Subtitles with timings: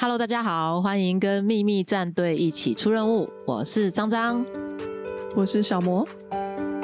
[0.00, 3.28] Hello，大家好，欢迎跟秘密战队一起出任务。
[3.44, 4.46] 我是张张，
[5.34, 6.06] 我是小魔。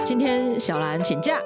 [0.04, 1.38] 今天小兰请假，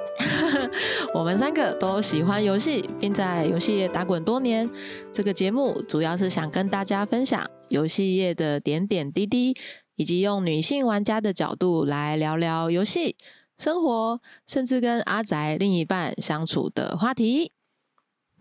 [1.13, 4.67] 我们三个都喜欢游戏，并在游戏业打滚多年。
[5.13, 9.55] 这个节目主要是想跟大家分享游戏业的点点滴滴，
[9.93, 13.15] 以及用女性玩家的角度来聊聊游戏、
[13.59, 17.51] 生活，甚至跟阿宅另一半相处的话题。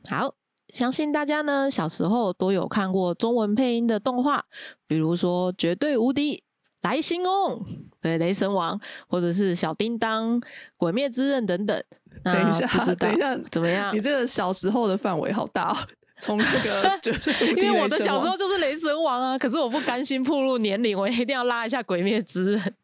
[0.09, 0.33] 好。
[0.73, 4.45] 相信大家呢小时候都有看过中文配音的动画，
[4.87, 6.43] 比如说《绝对无敌
[6.83, 7.65] 来星翁》
[8.01, 10.41] 对《雷神王》，或者是《小叮当》
[10.77, 11.83] 《鬼灭之刃》等等。
[12.25, 13.95] 等一下， 等一下，怎么样？
[13.95, 15.77] 你这个小时候的范围好大，
[16.19, 17.01] 从那个
[17.57, 22.75] 因为我的小时候就是雷神王啊，可是我不甘心步入年龄，我一定要拉一下《鬼灭之刃》。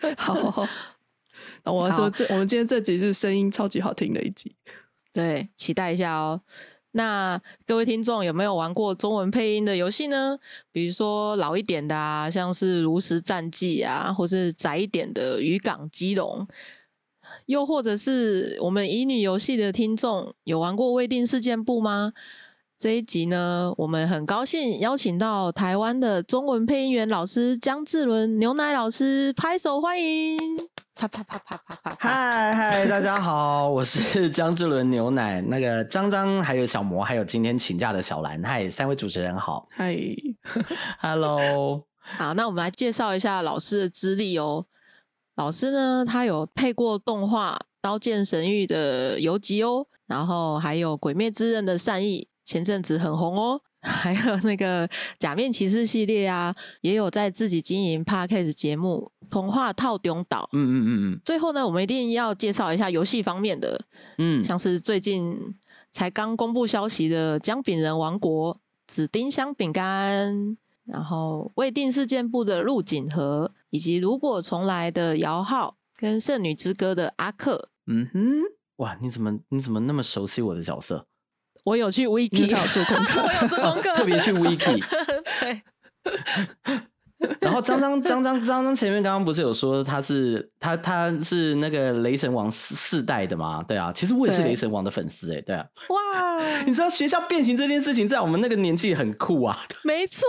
[0.16, 0.66] 好，
[1.64, 4.56] 那我说这我们今天这集是声音超级好听的一集，
[5.12, 6.40] 对，期待一下哦。
[6.92, 10.38] 那各位听众有没有玩过中文配音的游戏呢？
[10.72, 16.46] 比如说老一点的啊，像是《炉石战记》啊，或是窄一点的《渔港基隆》，
[17.46, 22.14] 又或者是我们乙女游戏的听众有玩过《未定事件簿》吗？
[22.78, 30.38] 这一集呢，我们很高兴邀请到台湾的中文配音员老师江志伦牛奶老师，拍手欢迎！
[30.98, 31.96] 啪啪啪啪啪啪！
[32.00, 38.42] 嗨嗨，大家好，我是 江志伦牛奶那个张张，还有小魔，还有今天请假的小兰。
[38.42, 39.68] 嗨，三位主持人好。
[39.70, 39.96] 嗨，
[40.98, 41.84] Hello。
[42.02, 44.66] 好，那我们来介绍一下老师的资历哦。
[45.36, 53.60] 老师呢，他有配过动画《刀剑神域》的游击哦，然后还有《鬼灭之刃》的善意，前阵子很红哦。
[53.82, 60.42] 还有那个假面骑士系列啊，也有在自己经营 podcast 节目《童话套中岛》。
[60.52, 61.20] 嗯嗯嗯嗯。
[61.24, 63.80] 最后呢，我们一定要介绍一下游戏方面的，
[64.18, 65.36] 嗯，像是最近
[65.90, 68.54] 才刚公布消息的《姜饼人王国》、
[68.86, 77.68] 紫丁香饼干，然后未定事件簿的陆景和，以及如果重来的姚号跟圣女之歌的阿克。
[77.86, 78.20] 嗯哼，
[78.76, 81.06] 哇，你怎么你怎么那么熟悉我的角色？
[81.68, 84.82] 我有去 wiki 做功课， 我有做功课，特别去 wiki。
[85.40, 85.62] 对。
[87.40, 93.64] 然后张张张张张张前面刚刚不是有说他是他他是那个雷神王世世代的吗？
[93.66, 95.64] 对啊，其实我也是雷神王的粉丝哎，对啊。
[95.88, 99.58] 哇，你知道学校变形这件事情在我们那个年纪很酷啊。
[99.82, 100.24] 没错，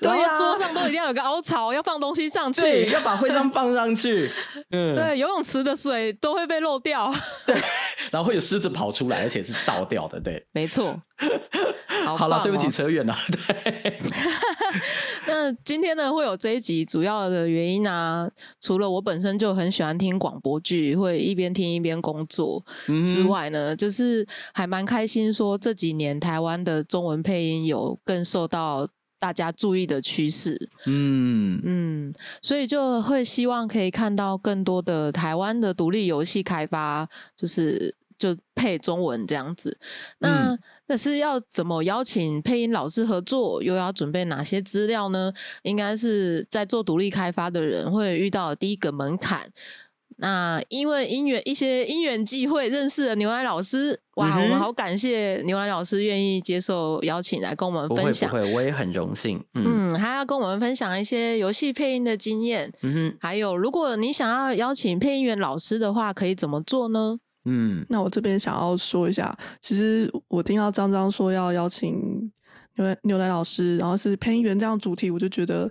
[0.00, 4.30] 然后桌上都一定要有个凹槽，要放东西上去，要把徽章放上去。
[4.70, 7.12] 嗯，对，游泳池的水都会被漏掉。
[7.44, 7.56] 对，
[8.12, 10.20] 然后会有狮子跑出来，而且是倒掉的。
[10.20, 10.96] 对，没错。
[12.16, 13.14] 好了，对不起，扯远了。
[13.30, 13.98] 对，
[15.26, 18.28] 那今天呢会有这一集，主要的原因呢，
[18.60, 22.62] 除了我本身就很喜欢听广播剧，会一边听一边工作
[23.04, 28.86] 之外呢，就是还蛮开心，说这几年台湾的中文配音有更受到
[29.18, 30.68] 大家注意的趋势。
[30.86, 37.94] 嗯嗯，所以就会希望可以看到更多的台湾的独立游戏开发，就是。
[38.24, 39.76] 就配中文这样子，
[40.20, 43.62] 那那是要怎么邀请配音老师合作？
[43.62, 45.30] 又要准备哪些资料呢？
[45.62, 49.50] 应该是在做独立开发的人会遇到第一个门槛。
[50.16, 58.30] 那因为因缘一些因缘际会认识了牛奶老师，哇，我们好感谢牛奶老师愿意接受邀请来跟我们分享。
[58.30, 59.44] 不会，我也很荣幸。
[59.54, 62.72] 嗯，还要跟我们分享一些游戏配音的经验。
[62.82, 67.18] 嗯哼，还有如果你想要邀请配音员老师的话，可以怎么做呢？
[67.46, 72.32] 嗯，那我这边想要说一下，其实我听到张张说要邀请
[72.76, 75.70] 牛奶牛奶老师，然后是配音员这样主题，我就觉得，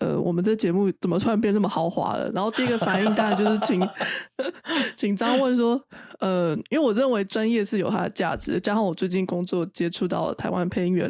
[0.00, 2.28] 呃，我们这节目怎么突然变这么豪华了？
[2.32, 3.80] 然后第一个反应当然就是请
[4.96, 5.80] 请张问说，
[6.18, 11.08] 呃，因为我认为专业是有它的价值，加上我最近工作接触到台湾配音员，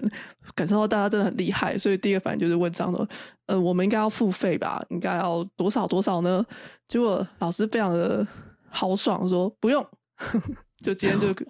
[0.54, 3.08] 感受到大家真的很厉害，所以第一个反应就是问张说，
[3.46, 4.84] 呃，我们应该要付费吧？
[4.90, 6.44] 应该要多少多少呢？
[6.86, 8.26] 结果老师非常的。
[8.72, 9.86] 豪爽说不用，
[10.82, 11.44] 就今天就 借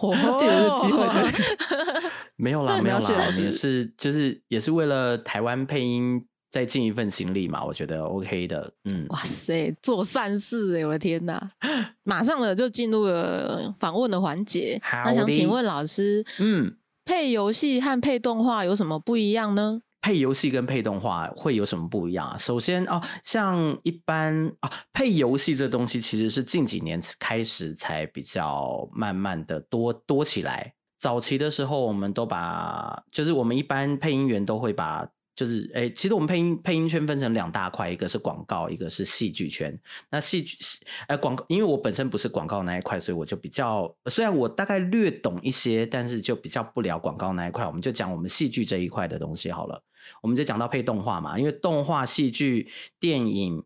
[0.46, 1.32] 这个机会，对，
[2.36, 3.86] 没有啦，没有啦，也是？
[3.96, 11.50] 就是也是为了台湾配音再尽一份心力嘛，我觉得 OK 的，嗯，哇塞，做善事哎，我的天哪，
[12.02, 19.80] 马上的就进入了访问的环节，那想请问老师，嗯，配游戏和配动画有什么不一样呢？
[20.02, 22.36] 配游戏跟配动画会有什么不一样啊？
[22.36, 30.74] 首先啊，像一般啊，配游戏这东西其实是近几年开始才比较慢慢的多多起来。
[30.98, 39.76] 早期的时候，我们都把就是我们一般配音员都会把就是诶，其实我们配音配音圈分成两大块，一个是广告，一个是戏剧圈。
[40.10, 40.58] 那戏剧
[41.08, 47.66] 呃广告，因为我本身不是广告那一块，所以我就比较虽然我大概略懂一些，但是就比较不聊广告那一块。
[47.66, 49.82] 我们就讲我们戏剧这一块的东西好了。
[50.20, 52.70] 我们就讲到配动画嘛，因为动画、戏剧、
[53.00, 53.64] 电影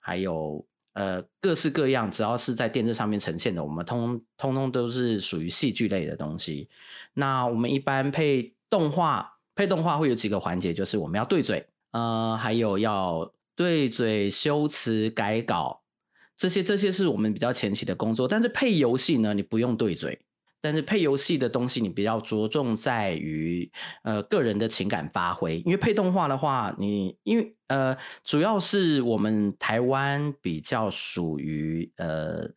[0.00, 6.68] 还有呃各式各样，只要是在电视上面呈现的，我们通通通都是属于戏剧类的东西。
[7.12, 9.33] 那我们一般配动画。
[9.54, 15.82] 配动画会有几个环节，就是我们要对嘴，呃，还有要对嘴、修辞、改稿，
[16.36, 18.26] 这些这些是我们比较前期的工作。
[18.26, 20.18] 但是配游戏呢，你不用对嘴，
[20.60, 23.70] 但是配游戏的东西你比较着重在于
[24.02, 25.58] 呃个人的情感发挥。
[25.60, 32.48] 因为配动画的话，你因为呃主要是我们台湾比较属于呃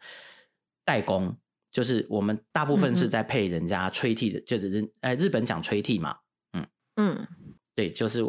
[0.84, 1.38] 代工，
[1.72, 6.18] 就是我们大部分是在配人家吹替的，就是人呃日本讲吹替嘛。
[6.98, 7.28] 嗯，
[7.76, 8.22] 对，就是，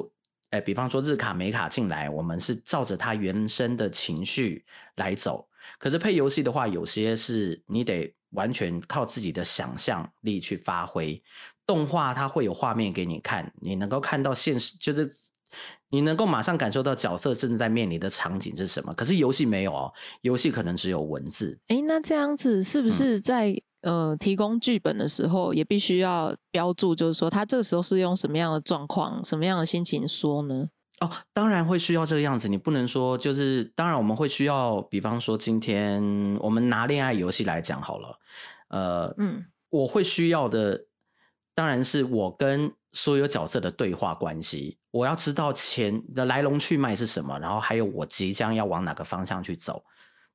[0.50, 4.64] 哎，比方说日卡美卡进来，我们是照着他原生的情绪
[4.96, 5.48] 来走。
[5.78, 11.22] 可是配游戏的话，有些是你得完全靠自己的想象力去发挥。
[11.66, 15.10] 动画它会有画面给你看，你能够看到现实，就是
[15.90, 18.94] 你能够马上感受到角色正在面临的场景是什么。
[18.94, 19.92] 可是游戏没有哦，
[20.22, 21.58] 游戏可能只有文字。
[21.68, 23.62] 哎，那这样子是不是在？
[23.82, 30.68] 呃，提供剧本的时候也必须要标注，就是说他这个时候是用什么样的状况、什么样的心情说呢？
[31.00, 32.48] 哦，当然会需要这个样子。
[32.48, 36.02] 你不能说就是，当然我们会需要，比方说今天
[36.40, 38.18] 我们拿恋爱游戏来讲好了。
[38.70, 40.86] 呃，嗯，我会需要的，
[41.54, 49.80] 当然是我跟所有角色的对话关系，我要知道钱的来龙去脉是什么，然后还有我即将要往哪个方向去走。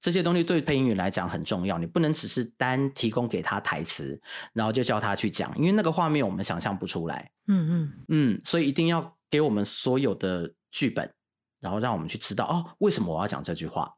[0.04, 4.22] 这些东西对配音员来讲很重要，你不能只是单提供给他台词，
[4.52, 7.32] 然后就叫他去讲，因为那个画面我们想象不出来。
[7.48, 11.10] 嗯嗯嗯，所以一定要给我们所有的剧本，
[11.62, 13.90] 然后让我们去知道哦，为什么我要讲这句话，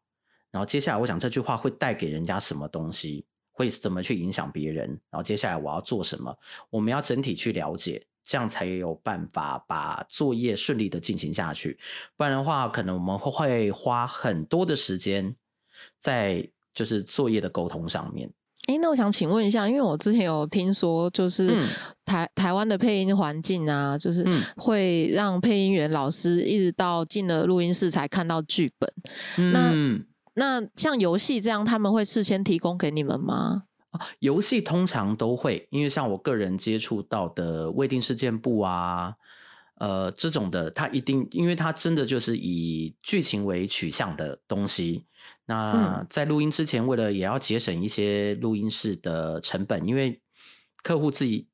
[0.51, 6.37] 然后接下来我讲这句话会带给人家什么东西，会怎么去影响别人，然后接下来我要做什么，
[6.69, 11.79] 我们要整体去了解，这样才有办法把作业顺利的进行下去。
[12.15, 15.35] 不然的话，可能我们会花很多的时间。
[15.99, 18.29] 在就是作业的沟通上面，
[18.67, 21.57] 哎，那我想请问一下，因为我之前有听说，就是
[22.03, 24.25] 台台湾的配音环境啊，就是
[24.57, 29.51] 会让配音员老师一直到进了录音室才看到剧本。
[29.53, 29.73] 那
[30.33, 33.63] 那像游戏这样，他们会事先提供给你们吗？
[34.19, 39.15] 游戏通常都会，因为像我个人接触到的未定事件簿啊。
[39.77, 45.03] 呃，这种的，它一定，因为它真的就是以剧情为取向的东西。
[45.45, 50.19] 那在录音之前，为了也要节省一些录音室的成本，因为
[50.81, 51.47] 客户自己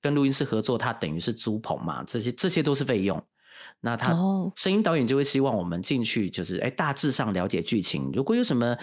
[0.00, 3.20] 跟录音室合作，他等于是租棚嘛，这些这些都是费用。
[3.80, 4.12] 那他
[4.56, 8.76] 声音导演就会希望我们进去，就是哎，大致上了解剧情，如果有什么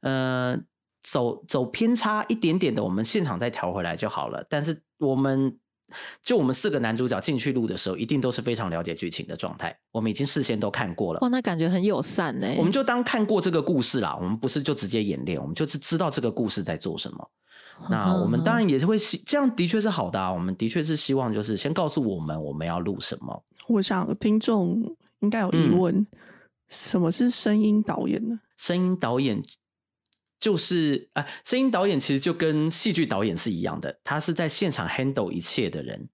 [0.00, 0.56] 呃
[1.02, 4.44] 走走偏差一点点的，我们现场再调回来就好了。
[4.48, 5.58] 但是我们。
[6.22, 9.76] 就我们四个男主角进去录的时候，一定都是非常了解剧情的状态。
[9.92, 11.20] 我们已经事先都看过了。
[11.20, 12.46] 哇，那感觉很友善呢。
[12.58, 14.16] 我们就当看过这个故事啦。
[14.20, 17.30] 我们不是就直接演练，我们就是知道这个故事在做什么。
[17.90, 20.32] 那我们当然也是会希，这样的确是好的啊。
[20.32, 23.44] 我们的确是希望就是先告诉我们我们要录什么。
[23.68, 26.06] 我想听众应该有疑问：
[26.68, 28.40] 什么是声音导演呢？
[28.56, 29.42] 声音导演。
[30.46, 36.08] 就是啊，声音导演其实就跟戏剧导演是一样的，他是在现场 handle 一切的人。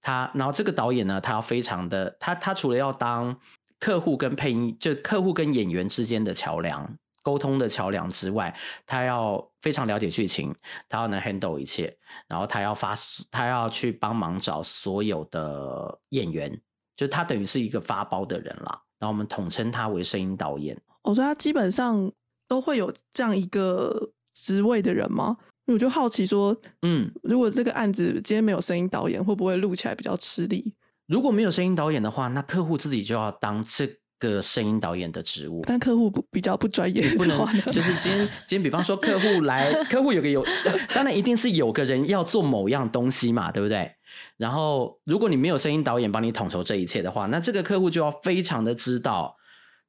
[0.00, 3.36] 他，然后这个导演呢，他要非常的，他他除了要当
[3.80, 6.88] 客户跟配音，就客户跟演员之间的桥梁、
[7.24, 10.54] 沟通的桥梁之外，他要非常了解剧情，
[10.88, 12.94] 他要能 handle 一切，然后他要发，
[13.32, 16.56] 他要去帮忙找所有的演员，
[16.96, 18.80] 就他等于是一个发包的人啦。
[19.00, 20.80] 然后我们统称他为声音导演。
[21.02, 22.12] 我说他基本上。
[22.54, 25.36] 都会有这样一个职位的人吗？
[25.66, 30.72] 我就好奇说，嗯，如果这个案子今天没有声音导演，会不会录起来比较吃力？
[31.08, 35.62] 如果没有声音导演的话，那客户自己就要当这个声音导演的职务。
[35.66, 40.46] 但客户不比较不专业，不能就是今天今天，比方说客户来， 客户有个有，
[40.94, 43.90] 当然一定是有个人要做某样东西嘛，对不对？
[44.36, 49.34] 然后如果你没有声音导演帮你统筹这一切的话，那这个客户就要非常的知道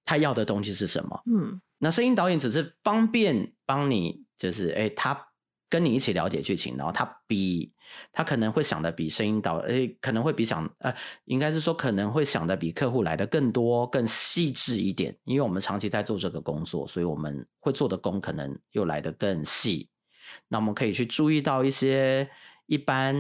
[0.03, 1.21] 他要的东西是什么。
[1.31, 1.61] 嗯。
[1.77, 5.27] 那声音导演只是方便帮你，就是哎，他
[5.69, 7.73] 跟你一起了解剧情，然后他比
[8.11, 19.89] 他可能会想的比声音导，哎，可能会比想，呃，应该是说可能会想的比客户来的更多、更细致一点，因为我们长期在做这个工作，所以我们会做的工可能又来的更细。
[20.47, 22.29] 那我们可以去注意到一些
[22.67, 23.15] 一般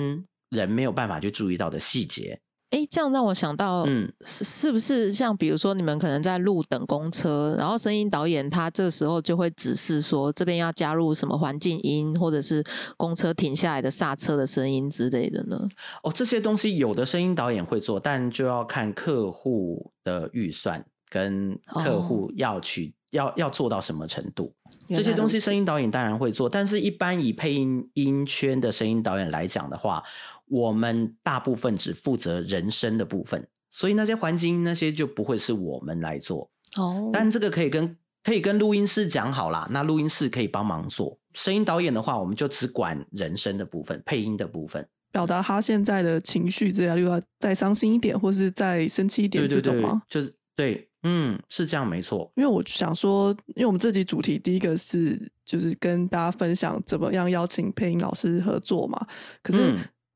[0.49, 2.39] 人没有办法去注意到的细节。
[2.75, 12.61] 哎，这样让我想到，嗯，是是不是像比如说你们可能在路等公车，然后声音导演他这时候就会指示说这边要加入什么环境音，或者是
[12.97, 15.57] 公车停下来的刹车的声音之类的呢？
[16.03, 24.53] 哦，这些东西有的声音导演会做，但就要看客户的预算跟客户要去要要做到什么程度。
[24.89, 30.03] 这些东西声音导演当然会做，但是一般以配音音圈的声音导演来讲的话。
[30.47, 37.09] 我们大部分只负责人声的部分，所以那些环境那些就不会是我们来做哦。
[37.11, 41.17] 但这个可以跟可以跟录音师讲好啦，那录音室可以帮忙做。
[41.33, 50.01] 声音导演的话，我们就只管人声的部分，配音的部分，表达他现在的情绪，这样又要再伤心一点，或是再生气一点这种吗？
[50.07, 52.31] 就是对，嗯，是这样，没错。
[52.35, 59.05] 因为我想说，因为我们这集主题第一个是就是跟大家分享怎么样邀请配音老师合作嘛，
[59.43, 59.75] 可是。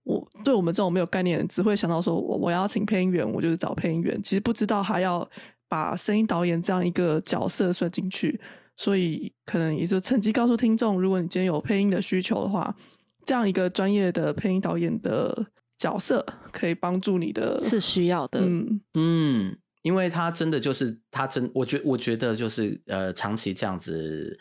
[0.10, 4.20] 我对我们这种没有概念，只会想到说，我我要请配音员，我就是找配音员。
[4.24, 5.30] 其实不知道还要
[5.68, 8.42] 把声音导演这样一个角色算进去，
[8.76, 12.76] 所以可能也就趁机告诉听众，如果你今天有配音的需求的话，
[13.24, 15.46] 这样一个专业的配音导演的
[15.78, 18.40] 角色可以帮助你的，是需要的。
[18.42, 24.40] 嗯嗯，因为他真的就是他真，我觉我觉得就是呃，长期这样子。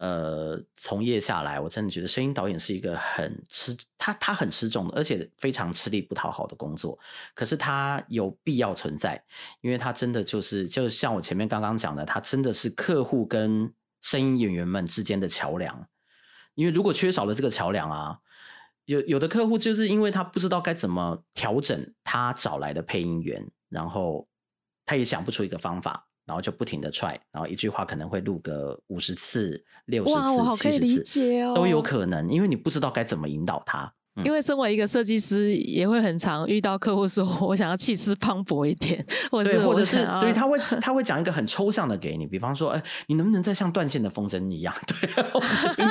[0.00, 6.98] 呃，从业下来，我真的觉得声音导演是一个很吃他他很吃重的，而且非常吃力不讨好的工作。
[7.34, 9.22] 可是他有必要存在，
[9.60, 15.86] 因为他真的就是就像我前面刚刚讲的，他真的是客户跟声音演员们之间的桥梁。
[16.54, 18.18] 因为如果缺少了这个桥梁啊，
[18.86, 24.26] 有有的客户就是因为他不知道该怎么调整他找来的配音员，然后
[24.86, 26.06] 他也想不出一个方法。
[26.30, 33.92] 然后就不停的踹，然后一句话可能会录个五十次、六十次、七十次，都有可能，因为你不知道该怎么引导他。
[34.22, 44.72] 因为身为一个设计师，也会很常遇到客户说：“我想要气势磅礴一点，或者或者是对他会他会讲一个很抽象的给你，比方说，哎，你能不能再像断线的风筝一样？
[44.86, 45.08] 对，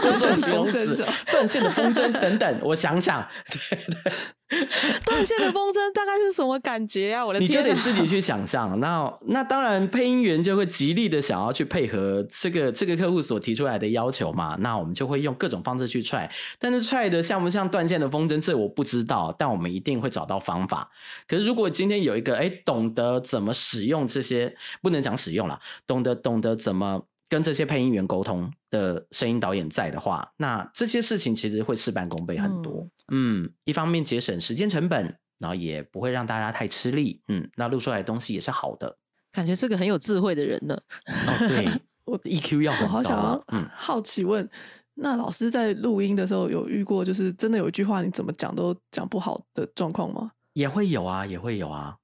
[0.02, 4.14] 断线的风筝，断线的风筝等等，我想想，对 对。”
[5.06, 7.24] 断线的风筝大概是什么感觉啊？
[7.24, 8.80] 我的天，你就得自己去想象。
[8.80, 14.56] 那那当然，配音员就会极力的想要去配合这个这个客户所提出来的要求嘛。
[14.60, 19.36] 那我们就会用各种方式去踹，但是踹的像不像断线的风筝，这我不知道。
[19.38, 20.90] 但我们一定会找到方法。
[21.28, 27.06] 可是如果今天有一个哎，懂得怎么使用这些，不能讲使用了，懂得懂得怎么。
[27.30, 32.86] 跟这些配音员沟通的声音导演在的话，那这些事情其实会事半功倍很多。
[33.12, 37.22] 嗯，一方面节省时间成本，然后也不会让大家太吃力。
[37.28, 38.98] 嗯，那录出来的东西也是好的。
[39.32, 40.76] 感觉是个很有智慧的人呢。
[41.06, 41.70] 哦，对，
[42.06, 42.94] 我 EQ 要很高。
[42.94, 44.50] 好想嗯，好奇问，
[44.96, 50.32] 那老师在录音的时候有遇过，就是真的有一句话你怎么讲都讲不好的状况吗？
[50.54, 51.96] 也会有啊，也会有啊。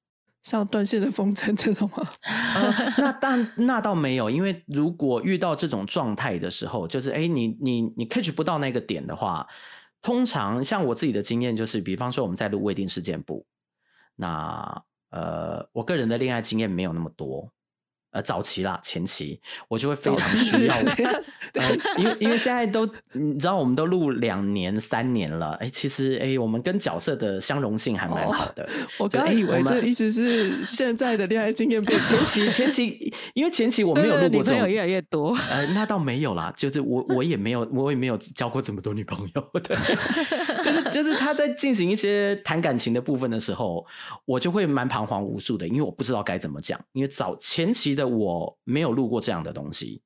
[0.46, 2.06] 像断线的风筝这种吗？
[3.00, 9.46] 那但那倒没有，因为如果遇到这种状态的时候，就是哎，你你你 catch 不到那个点的话，
[10.04, 13.44] 通常像我自己的经验就是，比方说我们在录未定事件簿，
[14.16, 17.52] 那呃，我个人的恋爱经验没有那么多。
[18.16, 20.76] 呃，早期啦，前期我就会非常需要，
[21.56, 28.66] 呃，因为因为现在都你知道，我们都录两年、三年了，哎，其实哎，我们跟角色的相容性还蛮好的。
[28.98, 35.36] 我刚以为这意思是现在的恋爱经验比前期前期，因为前期我没有录过这种，越来越多。
[35.50, 39.78] 呃，那倒没有啦，就是我我也没有我也没有交过这么多女朋友的，
[40.64, 43.86] 就是就是他在进行一些谈感情的部分的时候，
[44.24, 48.05] 我就会蛮彷徨无助的，因为我不知道该怎么讲，因为早前期的。
[48.06, 50.02] 我没有录过这样的东西，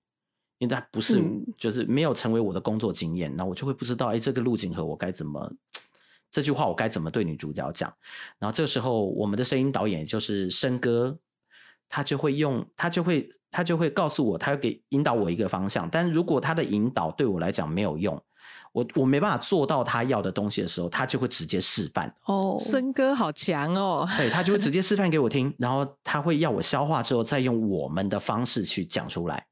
[0.58, 1.22] 因为它不是，
[1.58, 5.52] 就是没有成为我的工作经验，那我就会不知道，哎，这个路径和我该怎么，
[6.32, 7.94] 这句话我该怎么对女主角讲？
[8.40, 11.18] 然后这时候，我们的声音导演就是生哥，
[11.88, 15.90] 他就会用，他就会，他就会告诉我，他要给引导我一个方向。
[15.90, 18.22] 但如果他的引导对我来讲没有用。
[18.72, 22.14] 我我没办法做到他要的东西的时候，他就会直接示范。
[22.26, 24.08] 哦，森哥好强哦！
[24.18, 29.46] 对他就会直接 示范给我听，然后他会要我消化之后，再用我们的方式去讲出来，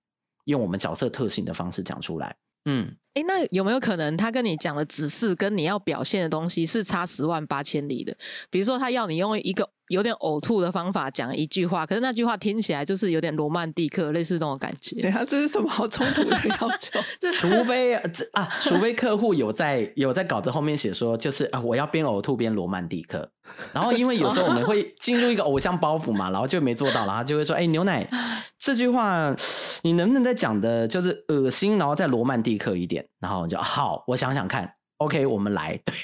[0.45, 2.36] 用我们角色特性的方式讲出来。
[2.65, 8.15] 嗯，哎，那有没有可能他跟你讲的指示跟你要表现的东西是差十万八千里的？
[8.50, 9.69] 比如说，他要你用一个。
[9.89, 15.01] 有点呕吐的方法讲一句话，可是那句话听起来就是有点罗曼蒂克，类似那种感觉。
[15.01, 17.00] 对啊，这是什么好冲突的要求？
[17.20, 23.29] 这除非这啊，除非客户有在有在稿子后面写说，就是啊，我要边呕吐边罗曼蒂克。
[23.72, 28.06] 然后，因为有时候我们会进入一个偶像包袱嘛，然后就没做到，然后就会说，哎，牛奶
[28.60, 29.34] 这句话
[29.84, 33.08] 你能不能再讲的就是恶心，然后再罗曼蒂克一点？
[33.22, 35.79] 然后就好，我想想看，OK，我们来。
[35.86, 35.96] 对。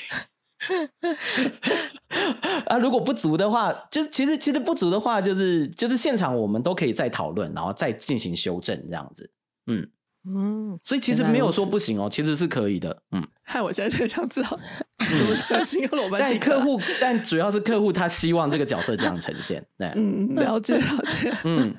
[2.68, 9.30] 啊，如果不足的话，就是其实其实不足的话，就是就是现场我们都可以再讨论，然后再进行修正这样子。
[9.68, 9.88] 嗯
[10.26, 13.04] 嗯，所以其实没有说不行哦，其实是可以的。
[13.12, 14.58] 嗯，害我现在特想知道
[14.98, 16.52] 怎么才形容罗曼蒂克。
[16.52, 19.64] 但客户，但主要是客户他希望这个角色这样呈现。
[19.78, 21.34] 对，嗯，了解了解。
[21.44, 21.76] 嗯。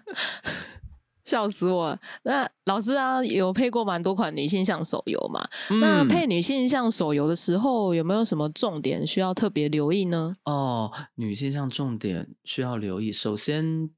[1.24, 1.98] 笑死我！
[2.22, 5.42] 那老师啊，有配过蛮多款女性向手游嘛？
[5.80, 10.36] 那配女性向手游的时候，有没有什么重点需要特别留意呢？
[10.44, 13.90] 哦，女性向重点需要留意，首先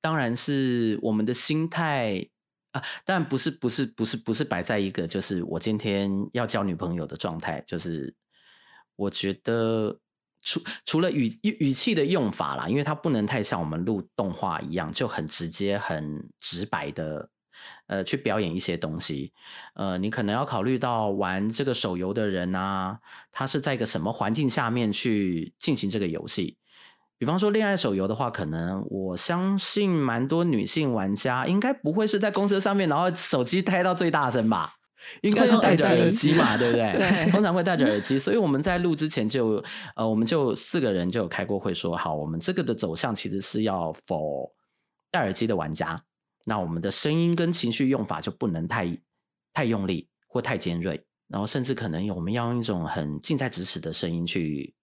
[0.00, 2.28] 当然是我们的心态
[2.70, 8.14] 啊，但不是不是不是不是摆在一个就是我今天要交女朋友的状态，就是
[8.96, 9.98] 我觉得。
[10.42, 17.28] 除除了语语语气的用法啦，因为它不能太像我们录动画一样，就很直接、很直白的，
[17.86, 19.32] 呃，去表演一些东西。
[19.74, 22.98] 呃，你可能要考虑到玩这个手游的人啊，
[23.30, 26.58] 他是在一个什么环境下面去进行这个游戏。
[27.18, 34.74] 比方说恋爱手游的话，可能我相信蛮多女性玩家应该不会是在公车上面，然后手机开到最大声吧。
[35.22, 36.92] 应该是戴着耳机嘛，对不对？
[36.92, 39.62] 对， 通常会戴着耳机，所以我们在录之前就，
[39.96, 44.50] 呃，我们就四个人就有开过会，说好，我们这个的走向其实是要否
[45.10, 46.02] 戴耳机的玩家，
[46.44, 48.98] 那我们的声音跟情绪用法就不能太
[49.52, 54.74] 太用力或太尖锐，然后甚至可能我们要用一种很近在咫尺的声音去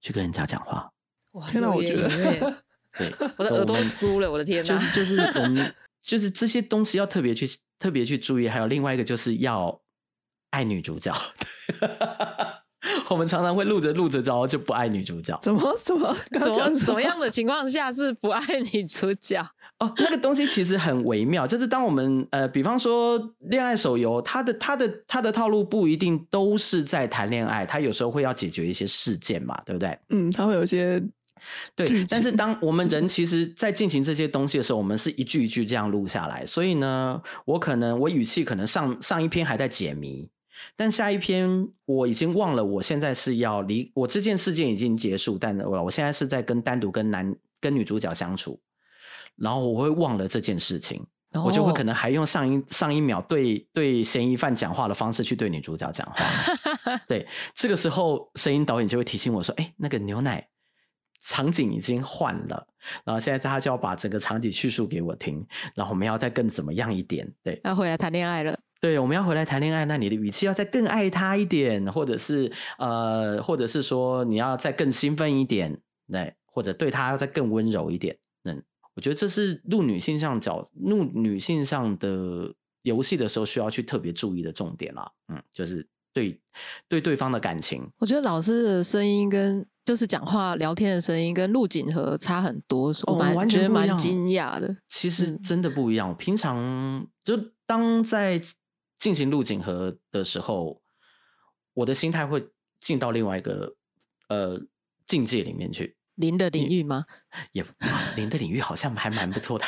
[0.00, 0.90] 去跟人家讲话。
[1.32, 2.08] 哇，天哪，我觉得，
[2.96, 5.74] 对， 我的耳朵酥了，我的天哪，就是就是我们
[6.06, 7.46] 就是这些东西要特别去。
[7.78, 9.78] 特别去注意，还有另外一个就是要
[10.48, 11.12] 爱女主角。
[13.10, 18.40] 我们常常会录着录着然后就不爱女主角，怎么怎么怎么怎么样的情况下是不爱
[18.72, 19.46] 女主角？
[19.78, 29.98] 哦，那个东西其实很微妙，就是当我们呃，比方说恋爱手游，它的它的它的套路不一定都是在谈恋爱，它有时候会要解决一些事件嘛，对不对？
[30.08, 30.98] 嗯，它会有一些。
[31.74, 36.44] 对，但是当我们人其实，在进行这些东西的时候，我们是一句一句这样录下来。
[36.46, 40.28] 所以呢，我可能我语气可能上上一篇还在解谜，
[40.74, 48.58] 但下一篇我已经忘了，我现在是要离我这件事件已经结束，但我我现在是在跟单独跟男跟女主角相处，
[49.36, 51.04] 然后我会忘了这件事情，
[51.44, 56.96] 我就会可能还用上一上一秒对对嫌疑犯讲话的方式去对女主角讲话。
[57.06, 60.44] 对，这个时候声音导演就会提醒我说：“哎，那个牛奶。”
[61.26, 62.66] 场景已经换了，
[63.04, 67.28] 然后现在他就要把整个场景叙述给我听，然后我们要再更怎么样一点？
[67.42, 68.56] 对，要回来谈恋爱了。
[68.80, 75.76] 对，我们要回来谈恋爱，那你的语气要再更爱他一点，或者是呃，或者是说你要再更兴奋一点，
[76.08, 78.16] 对，或者对他再更温柔一点。
[78.44, 78.62] 嗯，
[78.94, 85.10] 我觉得这是录女性上角录女性上的游戏的时候需要去特别注意的重点啦。
[85.26, 86.40] 嗯，就是对
[86.86, 87.84] 对对方的感情。
[87.98, 89.66] 我觉得老师的声音跟。
[89.86, 94.76] 就是讲话聊天的声音跟录景和差很多，我完全蛮惊讶的。
[94.88, 96.14] 其实真的不一样。
[96.16, 98.40] 平常就当在
[98.98, 100.82] 进行录景和的时候，
[101.72, 102.48] 我的心态会
[102.80, 103.76] 进到另外一个
[104.28, 104.60] 呃
[105.06, 105.96] 境界里面去。
[106.16, 107.04] 零的领域吗？
[107.52, 107.64] 也
[108.16, 109.64] 零的领域好像还蛮不错的。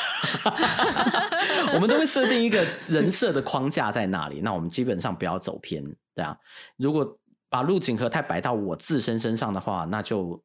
[1.75, 6.37] 我们都会设定一个人设的框架在那里，那我们基本上不要走偏，对啊。
[6.77, 7.17] 如果
[7.51, 10.43] 把陆景和太摆到我自身身上的话，那就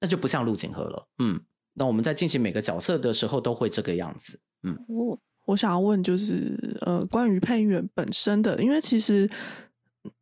[0.00, 1.06] 那就不像陆景和了。
[1.18, 1.40] 嗯，
[1.74, 4.40] 那我们在进行每个角色的时候都会这个样子。
[4.64, 9.30] 嗯，我我想要问就是呃，关于配音员本身的，因为其实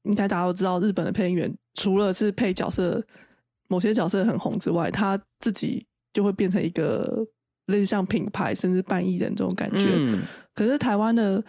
[0.02, 3.02] 应该大家都知道，日本的配音员除了是配角色，
[3.68, 7.26] 某些角色很红之外，他自己就会变成一个
[7.66, 9.86] 类似像品牌甚至半艺人这种感觉。
[9.88, 10.22] 嗯，
[10.54, 11.42] 可是台湾的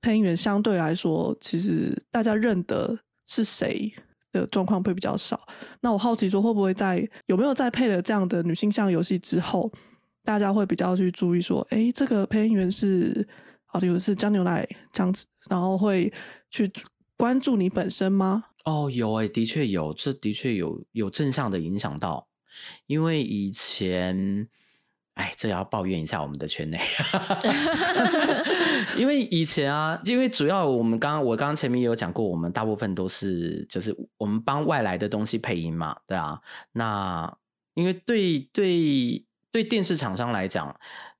[0.00, 2.98] 配音员相对来说，其实大家认得。
[3.30, 3.94] 是谁
[4.32, 5.40] 的状况会比较少？
[5.80, 9.70] 那我好奇说，会不会在有没有在配了这样的女性向游戏之后，
[10.24, 13.24] 大家会比较去注意说，哎，这个配音员是
[13.66, 16.12] 啊，比如是江牛奶这样子，然后会
[16.50, 16.68] 去
[17.16, 18.46] 关注你本身吗？
[18.64, 22.26] 哦，有哎，的确有，这的确有有正向的影响到，
[22.88, 24.48] 因为以前。
[25.14, 26.80] 哎，这要抱怨一下我们的圈内，
[28.98, 36.40] 因为以前啊，因为主要我们刚刚我刚刚前面也有讲过，我们大部分都是就是我们帮外来的东西配音嘛，对啊。
[36.72, 37.36] 那
[37.74, 40.74] 因为对对对电视厂商来讲，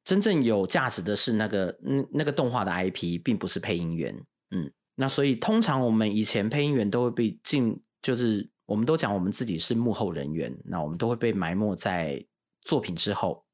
[0.05, 4.15] 真正有价值的是那个嗯那个动画的 IP，并不是配音员。
[4.51, 12.25] 嗯，那所以通常我们以前配音员都会被进，就是我们都讲我们自己是幕后人员，那我们都会被埋没在
[12.63, 13.45] 作品之后。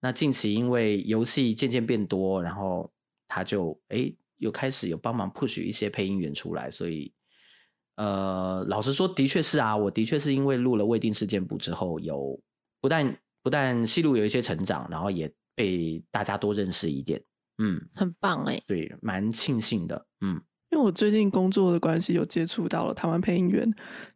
[0.00, 2.90] 那近期因为游戏渐渐变多，然后
[3.28, 7.12] 他就哎又开始有帮忙 push 一些配音员出来，所以
[7.96, 12.40] 呃，老实说，的确是啊，我的确是因为录了未定事件簿之后，有
[12.80, 17.22] 不但不但戏路有一些成长，然后也被大家多认识一点，
[17.58, 20.40] 嗯，很棒哎，对，蛮庆幸的，嗯。
[20.70, 23.66] 因为我最近工作的关系，有接触到了台湾配音员。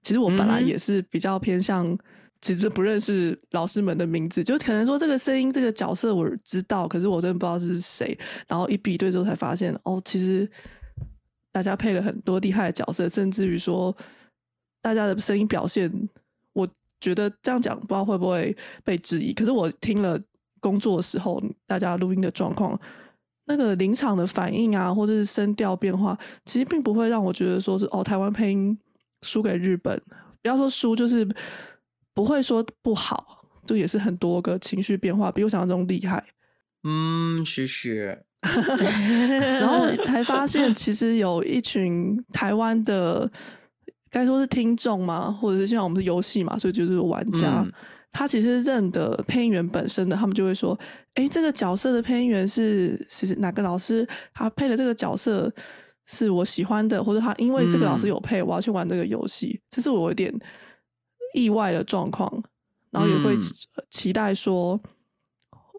[0.03, 1.97] 其实我本来也是比较偏向，
[2.43, 8.19] 其实不认识老师们的名字，就可能说这个声音、这个角色我知道，可是我真的不知道是谁。
[8.49, 10.47] 然后一比对之后才发现，哦，其实
[11.53, 13.97] 大家配了很多厉害的角色，甚至于说
[14.83, 15.91] 大家的声音表现，
[16.53, 16.69] 我
[17.01, 19.33] 觉得这样讲不知道会不会被质疑。
[19.33, 20.21] 可是我听了
[20.61, 22.79] 工作的时候，大家录音的状况。
[23.45, 28.79] 那个临场的反应啊，或者是声调变化，其实并不会让我觉得说是哦，台湾配音
[29.23, 30.01] 输给日本。
[30.41, 31.29] 不 要说输，就是
[32.15, 36.23] 不会说不好，就也是很多个情绪变化，比我想象中厉害。
[36.85, 38.25] 嗯，谢谢。
[38.43, 43.31] 然后才发现，其实有一群台湾的，
[44.11, 47.65] 该说是听众嘛，或者是像我们是游戏嘛，所以就是玩家。
[48.11, 50.79] 他其实认得配音员本身的，他们就会说
[51.15, 54.07] ：“哎，这个角色的配音员是是哪个老师？
[54.35, 55.51] 他配的这个角色
[56.05, 60.31] 是我喜欢的，或者他因为这个老师有配，我要去玩这个游戏。”这是我有点
[61.35, 62.31] 意外的状况，
[62.91, 63.37] 然后也会
[63.91, 64.81] 期待说，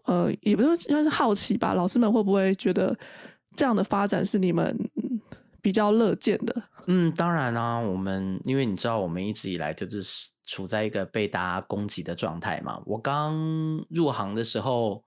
[0.04, 1.74] 呃，也不是应该是好奇吧？
[1.74, 2.96] 老师们会不会觉得
[3.56, 4.76] 这样的发展是你们
[5.60, 6.62] 比较乐见的？
[6.86, 10.30] 嗯，当然啦，我们因为你知道，我们一直以来就是。
[10.46, 12.78] 处在一个被大家攻击的状态嘛？
[12.84, 13.34] 我刚
[13.88, 15.02] 入行的时候，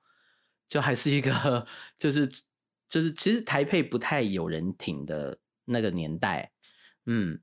[0.67, 1.63] 就还是一个，
[1.99, 2.27] 就是
[2.89, 6.51] 就是，其实台配不太有人挺的那个年代，
[7.05, 7.39] 嗯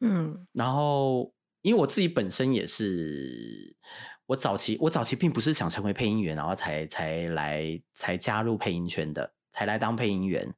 [0.00, 0.46] 嗯。
[0.52, 1.30] 然后，
[1.66, 3.74] 因为我自己本身也是，
[4.26, 10.54] 我早期我早期并不是想成为配音员，然后才才来才加入配音圈的，才来当配音员。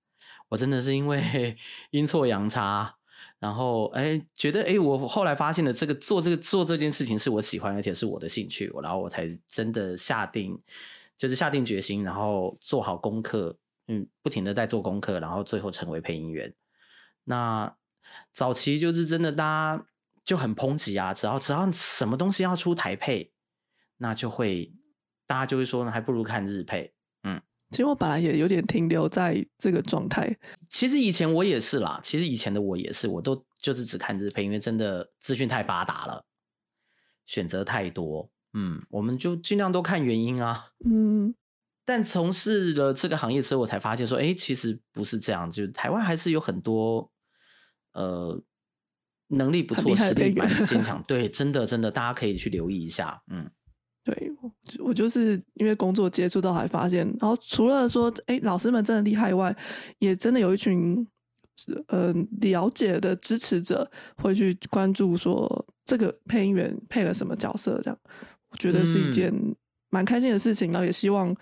[0.50, 1.56] 我真的是因为
[1.92, 2.94] 阴错阳差。
[3.38, 10.60] 然后，哎，觉得，哎，我后来发现了这个做这个做这件事情是我喜欢，而且是我的兴趣，然后我才真的下定，
[11.16, 16.52] 就是下定决心，然后做好功课，嗯，不停的在做功课，然后最后成为配音员。
[17.24, 17.74] 那
[18.30, 19.86] 早期就是真的，大家
[20.28, 23.32] 就很抨击啊，只要只要什么东西要出台配，
[23.96, 24.70] 那就会
[25.26, 26.92] 大家就会说呢，还不如看日配。
[27.22, 30.36] 嗯其实我本来也有点停留在这个状态。
[30.68, 36.22] 其实以前我也是啦，其实以前的我也是，我都就是只看日配，因为真的资讯太发达了，
[37.24, 38.30] 选择太多。
[38.52, 40.62] 嗯，我们就尽量都看原因啊。
[40.84, 41.34] 嗯。
[41.86, 47.10] 但从事了这个行业之后，我才发现说，哎，其实不是这样，就是台湾还是有很多
[47.92, 48.38] 呃
[49.28, 51.02] 能力不错、实力蛮坚强。
[51.06, 53.22] 对，真的真的，大家可以去留意一下。
[53.30, 53.48] 嗯。
[54.04, 54.32] 对，
[54.78, 59.54] 我就是因为工作接触到，才发现，然后除了说，哎，老师们真的厉害外，
[59.98, 61.06] 也真的有一群
[61.88, 62.10] 呃
[62.40, 67.98] 了解的支持者会去关注说这个配音员配了什么角色，这样
[68.48, 69.30] 我觉得是一件
[69.90, 71.36] 蛮开心的事情，然后也希望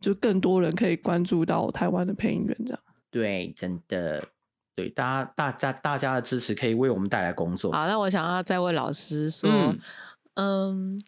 [0.00, 2.80] 就更多人可以关注到台湾的配音员，这样
[3.12, 4.26] 对，真的
[4.74, 7.72] 对，大家大家大家的支持可以为我们带来工作。
[7.72, 9.50] 好，那我想要再问老师说，
[10.34, 11.00] 嗯。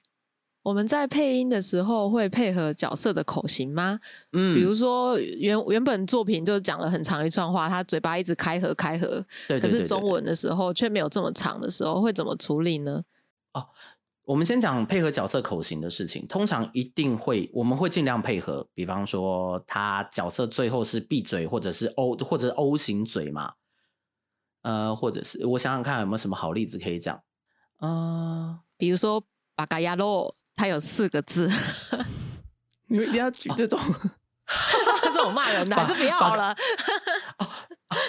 [0.64, 4.00] 我们在配音的时候会配合角色的口型吗？
[4.32, 13.02] 嗯，比如说原原本作品就讲了很长一串话，他嘴巴一直开合开合，对，可是中文的时候却没有这么长的时候，会怎么处理呢？
[13.52, 13.68] 哦，
[14.24, 18.66] 我们先讲配合角色口型的事情，通常一定会，我们会尽量配合。
[18.74, 23.52] 比方说，他角色最后是闭嘴，或者是 O 或者 O 型嘴嘛，
[24.62, 27.20] 呃，或者是我想想看有没有什么好例子可以讲，
[27.78, 29.22] 呃，比如说
[29.54, 30.34] 巴嘎亚洛。
[30.56, 31.50] 它有四个字，
[32.86, 33.76] 你们一定要举这种
[35.02, 36.54] 这种骂人的，还是不要好了。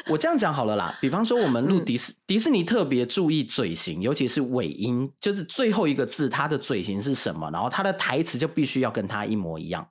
[0.07, 0.95] 我这样讲好了啦。
[1.01, 9.87] 比方说，我们录迪士迪士尼特别注意嘴型，尤其是尾音，就是最后一个字，它的嘴型是什么，然后它的台词就必须要跟它一模一样，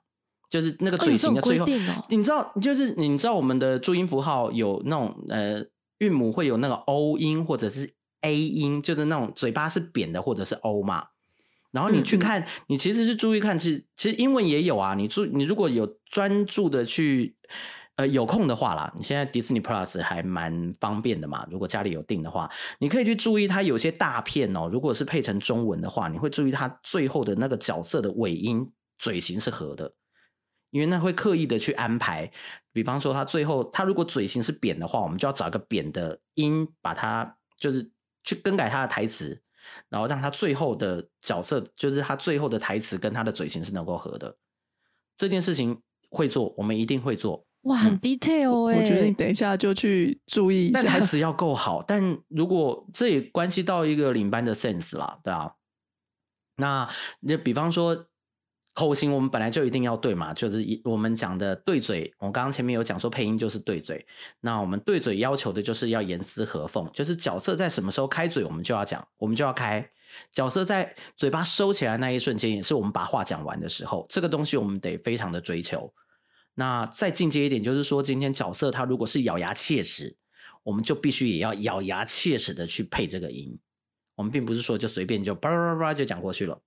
[0.49, 1.65] 就是那个嘴型的最后。
[2.09, 5.63] 你知道，就是你知道，我们的注音符号有那种呃
[5.99, 11.07] 韵母会有那个 O 音或者是 A 音，就是那种嘴巴是扁的或者是 O 嘛。
[11.71, 14.93] 然后你去看，你其实是注意看，其实其实英文也有啊。
[14.95, 17.35] 你注你如果有专注的去，
[17.97, 21.47] 呃，有空的话啦，你现在迪士尼 Plus 还蛮方便的嘛。
[21.49, 24.69] 如果家里有订的话，你可以去注意它有些大片哦。
[24.69, 29.93] 如果是配成中文的话，你会注意它最后的那个角色的尾音嘴型是合的，
[30.71, 32.29] 因为那会刻意的去安排。
[32.73, 37.89] 比方说，他最后他如果嘴型是扁的话，我们就要找一个扁的音，把它就是
[38.25, 39.41] 去更改他的台词。
[39.89, 44.37] 然后让他最后的角色，就是他最后的台词跟他的嘴型是能够合的。
[45.17, 45.81] 这件事情
[46.11, 47.47] 会做，我们一定会做。
[47.65, 48.79] 哇，很 detail 哎！
[48.79, 51.83] 我觉得你等一下就去注意一下，台词 要够好。
[51.87, 55.51] 但如果这也关系到一个领班的 sense 啦，对啊。
[56.57, 56.87] 那
[57.27, 58.05] 就比方说
[58.75, 62.13] 口型，我们本来就一定要对嘛，就是一我们讲的对嘴。
[62.19, 64.05] 我刚刚前面有讲说配音就是对嘴，
[64.41, 69.89] 那我们对嘴要求的就是要严丝合缝，就是角色在什么时候开嘴，我们就要讲，我们就要开。
[70.31, 74.05] 角色在嘴巴收起来那一瞬间，也是我们把话讲完的时候。
[74.07, 75.91] 这个东西我们得非常的追求。
[76.55, 80.15] 那再进阶一点，就是说，今天角色他如果是咬牙切齿，
[80.63, 83.59] 我们就必须也要咬牙切齿的去配这个音。
[84.15, 86.61] 我们并不是说就随便就叭叭叭就讲过去了。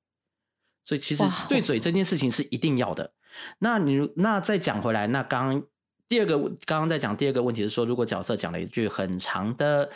[0.85, 3.13] 所以其实对嘴这件事情是一定要的。
[3.59, 5.63] 那你那再讲回来，那刚
[6.07, 9.91] 第二个刚刚在讲第二个问题是说，如果角色讲了一句很长的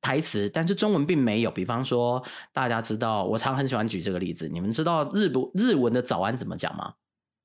[0.00, 6.94] 台词，但是中文并没有，比方说大家知道，我常很喜欢举这个例子，你们知道日不日文的早安怎么讲吗？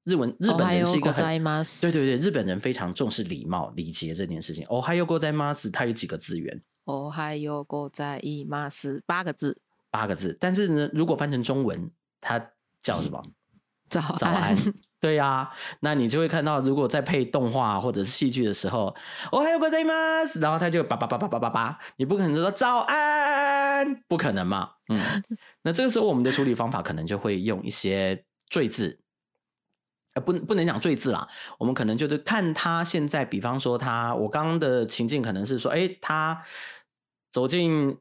[0.06, 1.44] 日文日本人是一个很
[1.82, 4.65] 对对对，日本人非常重视礼貌礼节这件事情。
[4.70, 6.62] 哦，还有过在 mas，它有几个字源？
[6.86, 10.38] 哦，还有过在 mas，八个字，八个字。
[10.39, 11.89] 但是呢，如果翻成中文，
[12.22, 12.39] 它
[12.84, 13.22] 叫什么？
[13.89, 14.56] 早早安。
[15.00, 18.96] 对呀，那你就会看到，如果在配动画或者是戏剧的时候，
[19.32, 24.70] 哦，还有过在 mas，然后他就叭叭叭叭叭叭叭，你不可能说早安，不可能嘛？
[24.89, 25.00] 嗯，
[25.63, 29.00] 那这个时候我们的处理方法可能就会用一些赘字。
[30.15, 31.28] 呃，不，不能讲最字啦。
[31.60, 36.41] 我们可能就是看他现在，比方说他，我刚刚的情境可能是说，哎，他
[37.34, 37.97] 走进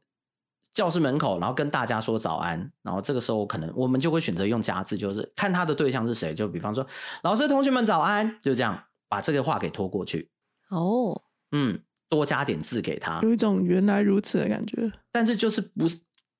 [0.73, 2.71] 教室门口，然后跟大家说早安。
[2.81, 6.33] 然后这个时候，可能我们就会选择用加字，就是看他的对象是谁。
[6.33, 6.87] 就比方说，
[7.23, 10.31] 老师、同学们早安，就这样把这个话给拖过去。
[10.69, 14.89] 哦，嗯，多加点字给他，有一种原来如此的感觉。
[15.11, 15.85] 但是就是不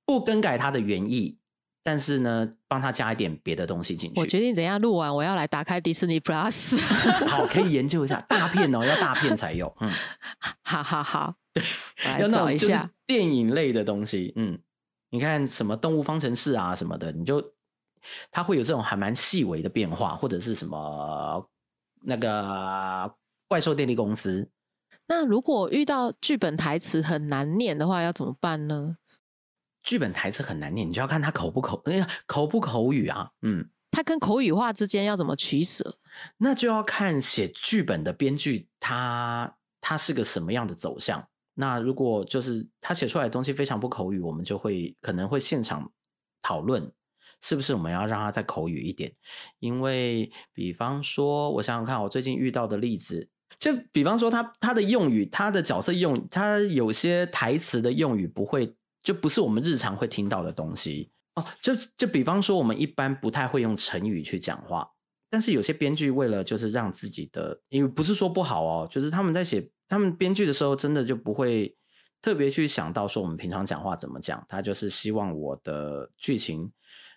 [0.05, 1.37] 不更改他的原意。
[1.85, 4.19] 但是呢，帮他加一点别的东西进去。
[4.19, 6.75] 我决定等下录完，我要来打开迪士尼 Plus。
[7.29, 9.71] 好，可以研究一下 大片哦，要大片才有。
[9.79, 9.91] 嗯，
[10.63, 11.63] 好 好好，对，
[12.19, 14.33] 要找一下电影类的东西。
[14.35, 14.57] 嗯，
[15.11, 17.53] 你看什么动物方程式啊什么的，你就
[18.31, 21.47] 它会有这种还蛮细微的变化，或者是什么
[22.01, 23.13] 那个
[23.47, 24.49] 怪兽电力公司。
[25.07, 28.97] 那如果遇到剧本台词很难念的话，要怎么办呢？
[29.85, 33.29] 剧本台词很难念，你就要看他口不口，哎呀，口不口语啊？
[33.43, 35.97] 嗯，他跟口语化之间要怎么取舍？
[36.37, 41.25] 那就要看写剧本的编剧他他是个什么样的走向。
[41.53, 45.89] 那如果就是他写出来的东西非常不口语，我们就会可能会现场
[46.41, 46.91] 讨论，
[47.41, 49.13] 是不是我们要让他再口语一点？
[49.59, 58.75] 因为比方说，我想想看，我最近遇到的例子，就比方说他他的用语，他的角色用，他有些台词的用语不会。
[59.05, 61.45] 就不是我们日常会听到的东西哦。
[61.61, 64.89] 就就比方说，我们一般不太会用成语去讲话，
[65.29, 71.77] 但是有些编剧为了就是让自己的，因为不是说不好哦，就是他们在写他们编剧的时候，真的就不会
[72.19, 74.43] 特别去想到说我们平常讲话怎么讲。
[74.49, 76.69] 他就是希望我的剧情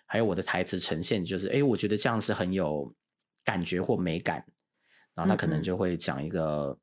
[0.05, 2.93] 还有我的台词呈现，就是哎，我觉得这样是很有
[3.43, 4.45] 感觉或美感。
[5.15, 6.77] 然后他可能就会讲一个，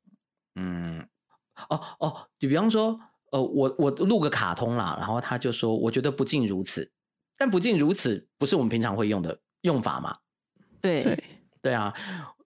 [0.55, 0.99] 嗯，
[1.69, 2.99] 哦哦，你比方说。
[3.31, 6.89] 呃，我我录个卡通啦，然后他就说，我觉得不尽如此，
[7.37, 10.17] 但不尽如此不是我们平常会用的用法嘛？
[10.81, 11.23] 对对
[11.61, 11.93] 对啊，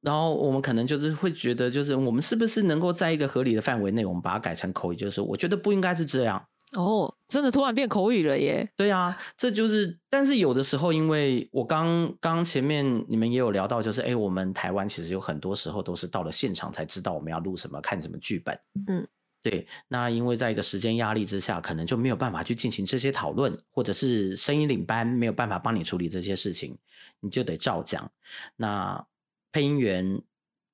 [0.02, 6.44] 然后我们可能就是会觉得，就是我们是不是能够在一个合理的范围内，我们把它改成口语，就是我觉得不应该是这样。
[6.78, 8.67] 哦，真的突然变口语了耶？
[8.78, 18.58] 对啊，这就是，但是有的时候，因为我刚刚前面你们也有聊到，就是哎，我们台湾其实有很多时候都是到了现场才知道我们要录什么，看什么剧本。
[18.88, 19.06] 嗯。
[19.43, 26.77] 对，那因为在一个时间压力之下，可能就没有办法去进行这些讨论，或者是声音领班没有办法帮你处理这些事情，
[27.21, 28.12] 你就得照讲。
[28.56, 29.04] 那
[29.51, 30.21] 配音员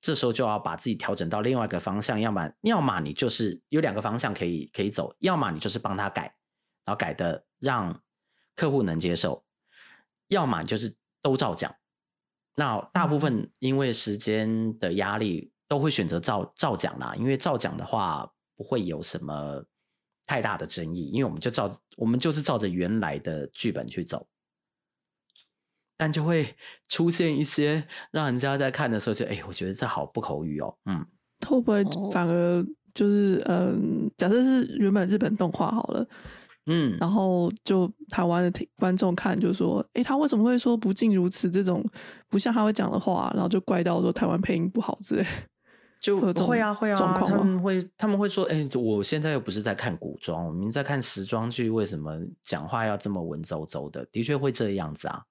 [0.02, 6.24] 这时候就要把自己调整到另外一个方向，要么要么你就是有两个方向可以可以走，要么你就是帮他改，
[6.84, 7.98] 然后改的让
[8.54, 9.46] 客户能接受，
[10.28, 11.74] 要么就是都照讲。
[12.56, 18.30] 那大部分因为时间的压力，都会选择照照讲啦，因为照讲的话。
[18.58, 19.64] 不会有什么
[20.26, 24.28] 太大的争议，因为我们就照我们就是照着原来的剧本去走，
[25.96, 26.54] 但就会
[26.90, 31.06] 出现一些让人家在看的时候就哎，我觉得这好不口语哦，嗯，
[31.48, 36.08] 会不会反而就是嗯，假设是原本日本动画好了，
[36.66, 41.88] 嗯，然后就台湾的听观众看就说，哎，他为什么会说不尽如此这种
[42.28, 45.26] 不像他会讲的话，然后就怪到说台湾配音不好之类。
[46.00, 54.06] 就会啊会啊，他们会他们会说，哎，我现在又不是在看古装，我们在看时装剧，为什么讲话要这么文绉绉的？
[54.12, 55.24] 的确会这样子啊。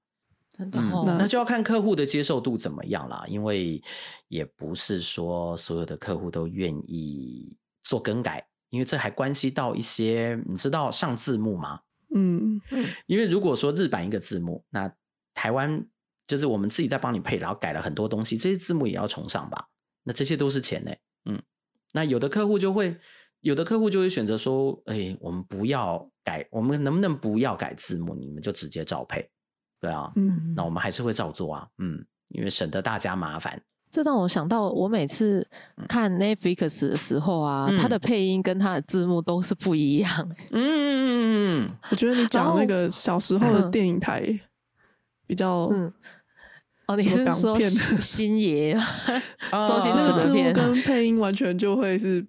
[0.51, 0.81] 真的、
[1.19, 3.83] 那就要看客户的接受度怎么样啦，因为
[4.29, 11.81] 也不是说所有的客户都愿意做更改，因为这还关系到一些你知道上字幕吗？
[12.15, 12.59] 嗯，
[13.05, 14.91] 因为如果说日版一个字幕，那
[15.35, 15.87] 台湾
[16.27, 19.69] 就是我们自己在帮你配，然后改了很多东西，这些字幕也要重上吧？
[20.07, 20.93] 那这些都是钱呢、
[21.25, 21.43] 嗯，
[21.93, 22.97] 那有的客户就会，
[23.41, 28.15] 有的客户就会选择说，哎、我们不要改，我们能不能不要改字幕？
[28.15, 29.29] 你们就直接照配，
[29.81, 33.61] 对啊，嗯那我们还是会照做啊，嗯，因为省得大家麻烦。
[33.91, 35.45] 这让我想到，我每次
[35.89, 40.37] 看 Netflix 的时候啊，嗯它的配音跟它的字幕都是不一样。
[40.51, 44.39] 嗯，我觉得你讲那个小时候的嗯电影台
[45.27, 45.93] 比较，嗯，
[46.87, 48.73] 哦，你是说片星星爷？
[49.51, 52.25] 啊 周星那个字幕驰的片跟配音完全就会是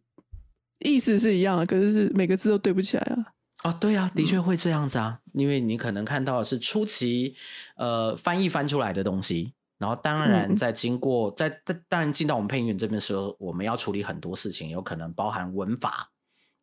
[0.79, 3.33] 意思是一样的，可是是每个字都对不起来啊。
[3.63, 7.35] 哦，对啊，的确会这样子啊，因为你可能看到的是初期
[7.75, 16.09] 呃翻译翻出来的东西，然后当然嗯在经过在在当然进到我们配音员这边的时候，我们要处理很多事情，有可能包含文法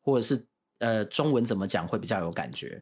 [0.01, 0.47] 或者是
[0.79, 2.81] 呃中文怎么讲会比较有感觉，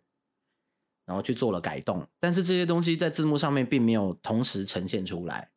[1.05, 5.51] 然后去做了改动，但是这些东西在字幕上面并没有同时呈现出来，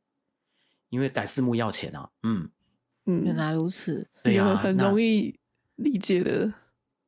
[0.89, 2.49] 因为改字幕要钱啊，嗯，
[3.05, 5.38] 嗯，原来如此，对呀、很容易
[5.75, 6.53] 理解的。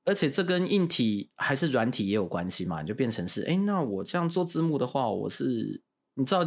[0.05, 5.81] 而且这跟硬体还是软体也有关系嘛，你就变成是，哎，那我这样做字幕的话，我是
[6.13, 6.45] 你知道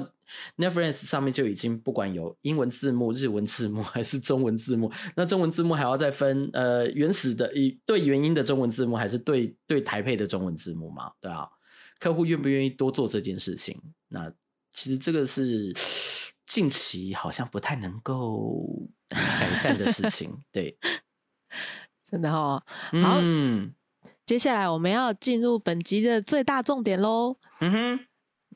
[0.57, 11.13] Netflix 上面就已经不管有英文字幕、日文字幕还是中文字幕，那中文字幕还要再分呃原始的以对原音的中文字幕，还是对对台配的中文字幕嘛？
[11.21, 11.47] 对啊，
[12.01, 13.81] 客户愿不愿意多做这件事情？
[14.09, 14.33] 那
[14.73, 15.73] 其实这个是
[16.47, 18.67] 近期好像不太能够
[19.09, 20.77] 改善的事情， 对，
[22.11, 22.61] 真的哦。
[23.03, 23.73] 好嗯
[24.27, 27.37] 接下来我们要进入本集的最大重点喽。
[27.61, 28.01] 嗯哼。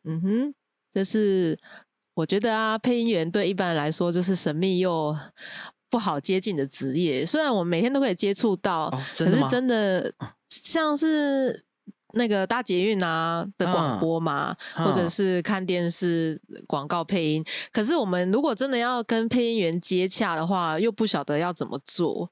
[0.07, 0.55] 嗯哼，
[0.93, 1.59] 就是
[2.13, 5.17] 我觉得啊，配音员对一般人来说就是神秘又
[5.89, 7.25] 不好接近的职业。
[7.25, 10.15] 虽然我们每天都可以接触到，可是真的
[10.51, 11.65] 像是
[12.15, 17.45] 那个搭捷运啊的广播嘛，嗯或者是看电视广告配音。
[17.73, 22.31] 可是我们如果真的要跟配音员接洽的话，又不晓得要怎么做。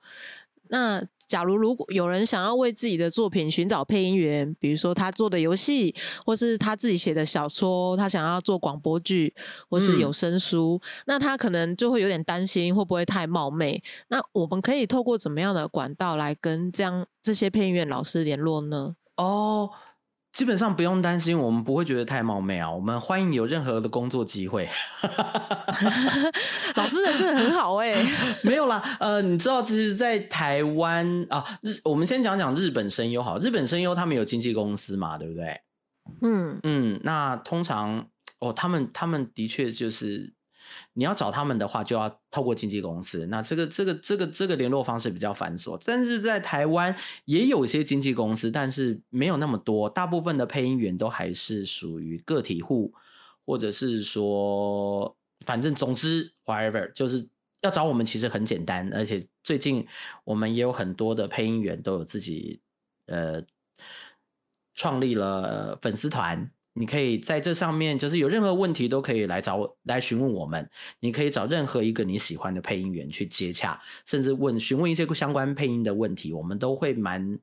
[0.69, 9.35] 那假如如果有人想要为自己的作品寻找配音员，比如说他做的游戏，或是他自己写的小说，他想要做广播剧
[9.71, 13.83] 或是嗯有声书，那他可能就会有点担心会不会太冒昧。
[14.09, 18.95] 那我们可以透过怎么样的管道来跟这样这些配音员老师联络呢？
[19.23, 19.71] 哦，
[20.33, 22.69] 基本上不用担心，我们不会觉得太冒昧啊。
[22.69, 24.69] 我们欢迎有任何的工作机会。
[26.75, 28.05] 老师人真的很好哎、
[28.43, 33.39] 没有啦，呃，你知道，其实，在台湾啊，日我们先讲讲日本声优好。
[33.39, 35.61] 日本声优他们有经纪公司嘛，对不对？
[36.23, 38.05] 嗯嗯，那通常
[38.41, 40.35] 哦，他们他们的确就是
[40.95, 43.27] 你要找他们的话，就要透过经纪公司。
[43.27, 49.89] 那这个这个这个这个联络方式比较繁琐，但是在台湾也有一些经纪公司，但是没有那么多。
[49.89, 52.93] 大部分的配音员都还是属于个体户，
[53.45, 57.29] 或者是说，反正总之 whatever，就是
[57.63, 59.87] 要找我们其实很简单，而且最近
[60.25, 62.61] 我们也有很多的配音员都有自己
[63.07, 63.43] 呃
[64.75, 70.69] 创立了粉丝团，你可以在这上面，就是有任何问题都可以来找我来询问我们。
[71.01, 77.39] 你可以找任何一个你喜欢的配音员去接洽，甚至问询问一些相关配音的问题，我们都会蛮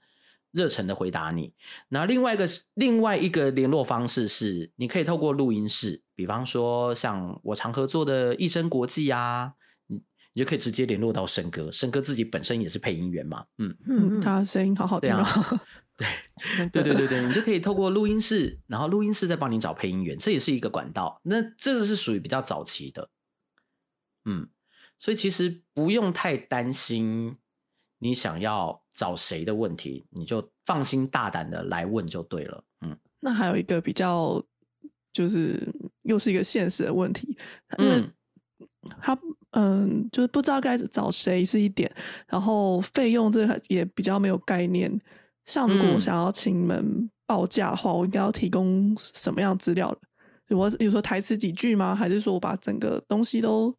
[0.51, 1.53] 热忱的回答你。
[1.89, 9.53] 那另外一个另外一个联络方式是，你可以透过录音室，比方说像我常合作的益生国际啊，
[9.85, 10.01] 你
[10.33, 13.77] 你就可以直接联络到生哥，生哥自己本身也是配音员嘛，嗯。
[13.87, 15.61] 嗯，他的声音好好听对啊
[16.71, 21.19] 对 对对对，你就可以透过录音室，然后录音室再帮你找配音员，这也是一个管道。
[21.23, 23.09] 那这个是属于比较早期的，
[24.25, 24.47] 嗯，
[24.97, 27.35] 所以其实不用太担心
[27.99, 32.63] 你想要找谁的问题，你就放心大胆的来问就对了。
[32.81, 34.41] 嗯那还有一个比较，
[35.11, 35.67] 就是
[36.03, 37.37] 又是一个现实的问题，
[37.77, 38.13] 因为嗯
[39.01, 39.19] 他
[39.51, 41.93] 嗯，就是不知道该找谁是一点，
[42.27, 44.89] 然后费用这也比较没有概念。
[45.49, 49.93] 像如果我嗯想要请你们报价的话，我应该要提供什么样资料？
[50.49, 51.95] 我比如说台词几句吗？
[51.95, 53.75] 还是说我把整个东西都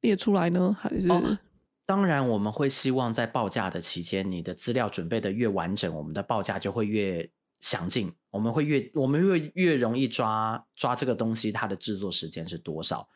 [0.00, 0.74] 列出来呢？
[0.80, 1.38] 还是、哦
[1.84, 7.30] 当然，我们会希望在报价的期间，你的资料准备的越完整，我们的报价就会越
[7.60, 8.10] 详尽。
[8.30, 13.06] 我们会越我们会越容易抓抓这个东西它的制作时间是多少，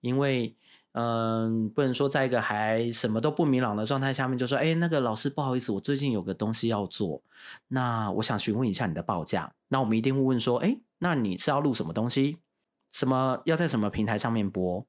[0.00, 0.54] 因为
[0.92, 7.22] 嗯，不能说在一个还什么都不明朗的状态下面就说，哎，那个老师不好意思，我最近有个东西要做，
[7.68, 9.52] 那我想询问一下你的报价。
[9.68, 12.38] 那我们一定会问说，哎，那你是要录什么东西？
[12.92, 14.84] 什么要在什么平台上面播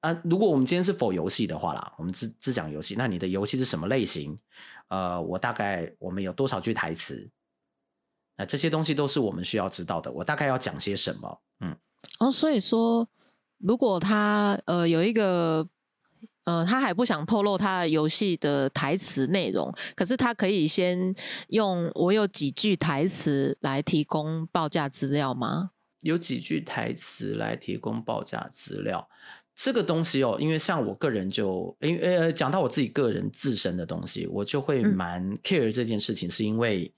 [0.00, 0.18] 啊？
[0.24, 4.34] 如果我们今天是否游戏的话啦，我们只只讲游戏，那你的游戏是什么类型？
[4.88, 7.30] 呃，我大概我们有多少句台词？
[8.38, 10.10] 那这些东西都是我们需要知道的。
[10.10, 11.42] 我大概要讲些什么？
[11.60, 11.76] 嗯，
[12.20, 13.06] 哦，所以说，
[13.62, 15.66] 如果他呃有一个
[16.44, 21.14] 呃，他还不想透露他游戏的台词内容，可是他可以先
[21.48, 25.70] 用我有几句台词来提供报价资料吗？
[26.00, 29.08] 有几句台词来提供报价资料，
[29.54, 36.92] 这个东西哦，因为像我个人就，因为呃，讲到我自己个人自身的东西，我就会蛮 care 这件事情，是因为。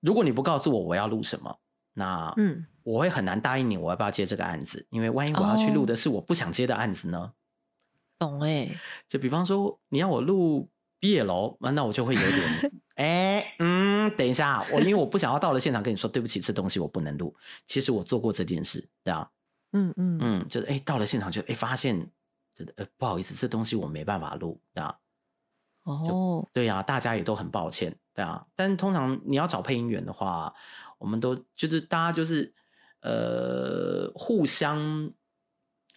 [0.00, 1.54] 如果你不告诉我我要录什么，
[2.00, 7.32] 那嗯，我会很难答应你我要不要接这个案子，因为万一我要去录的是我不想接的案子呢？
[8.18, 8.68] 懂哎，
[9.06, 17.34] 就比方说你要我录毕业楼，那我就会有点 哎嗯，等一下，我因为我不想要到了现场跟你说对不起，这东西我不能录。
[17.66, 19.28] 其实我做过这件事，对啊，
[19.72, 22.10] 嗯嗯嗯，就是哎到了现场就哎发现，
[22.76, 24.96] 呃不好意思，这东西我没办法录，对啊。
[25.84, 28.46] 哦，对呀，大家也都很抱歉，对啊。
[28.54, 30.52] 但通常你要找配音员的话，
[31.00, 32.54] 我们都就是大家就是
[33.00, 35.10] 呃互相，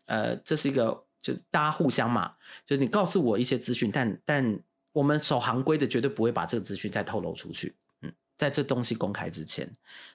[0.06, 2.34] 呃这是一个就大家互相嘛，
[2.66, 4.60] 就是你告诉我一些资讯，但但
[4.93, 9.72] 我们守行规的绝对不会把这个资讯再透露出去，嗯，在这东西公开之前，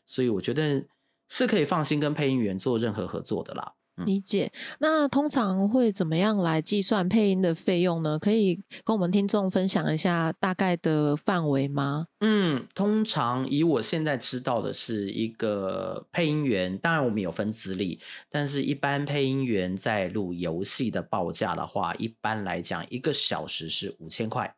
[0.06, 0.84] 所以我觉得
[1.28, 3.74] 是可以放心跟配音员做任何合作的啦。
[4.06, 8.18] 理解，那通常会怎么样来计算配音的费用呢？
[8.18, 12.06] 可以跟我们听众分享一下大概的范围吗？
[12.20, 24.56] 嗯，通常以我现在知道的是一个配音员，当然我们有分资历，但是一般配音员在录游戏的报价的话，一般来讲一个小时是五千块，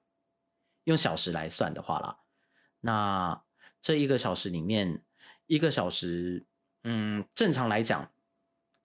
[0.85, 2.19] 用小时来算的话啦，
[2.81, 3.43] 那
[3.83, 5.03] 这一个小时里面，
[5.47, 6.45] 一个小时，
[6.85, 8.11] 嗯，正常来讲。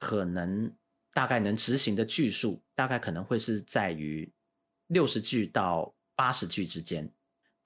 [0.05, 0.71] 可能
[1.15, 4.31] 大概能执行的句数，大概可能会是在于
[4.85, 7.11] 六十句到八十句之间，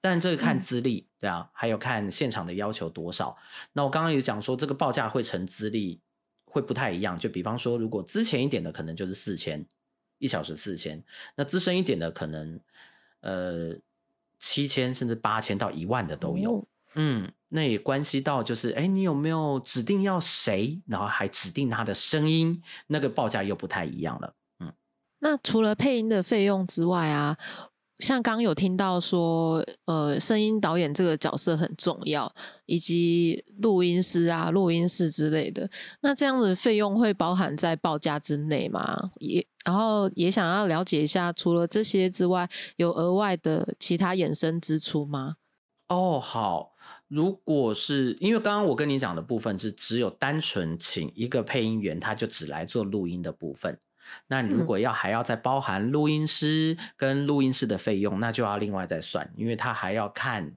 [0.00, 3.36] 但这个看资历，对啊，还有看现场的要求多少。
[3.74, 6.00] 那我刚刚有讲说，这个报价会成资历
[6.46, 7.14] 会不太一样。
[7.14, 9.62] 就比方说，如果之前一点的，可能就是四千
[10.16, 10.98] 一小时四千；
[11.36, 12.58] 那资深一点的，可能
[13.20, 13.76] 呃
[14.38, 16.66] 七千甚至八千到一万的都有。
[16.94, 17.30] 嗯。
[17.52, 24.32] 那也关系到，就是哎，你有没有指定要谁，然后还指定他的声音，那个报价又不太一样了。
[24.60, 24.72] 嗯，
[25.18, 27.36] 那除了配音的费用之外啊，
[27.98, 32.32] 像刚有听到说，呃，声音导演这个角色很重要，
[32.66, 35.68] 以及录音师啊、录音室之类的，
[36.02, 39.10] 那这样的费用会包含在报价之内吗？
[39.18, 45.34] 也，然后也想要了解一下，除了这些之外，有额外的其他衍生支出吗？
[45.90, 46.72] 哦，好。
[47.08, 53.76] 如果是因为刚刚我跟你讲的部分是只有单纯请一个配音员，他就只来做录音的部分。
[54.28, 60.54] 那你如果要还要再包含录音师跟录音室的费用，那就要另外再算，因为他还要看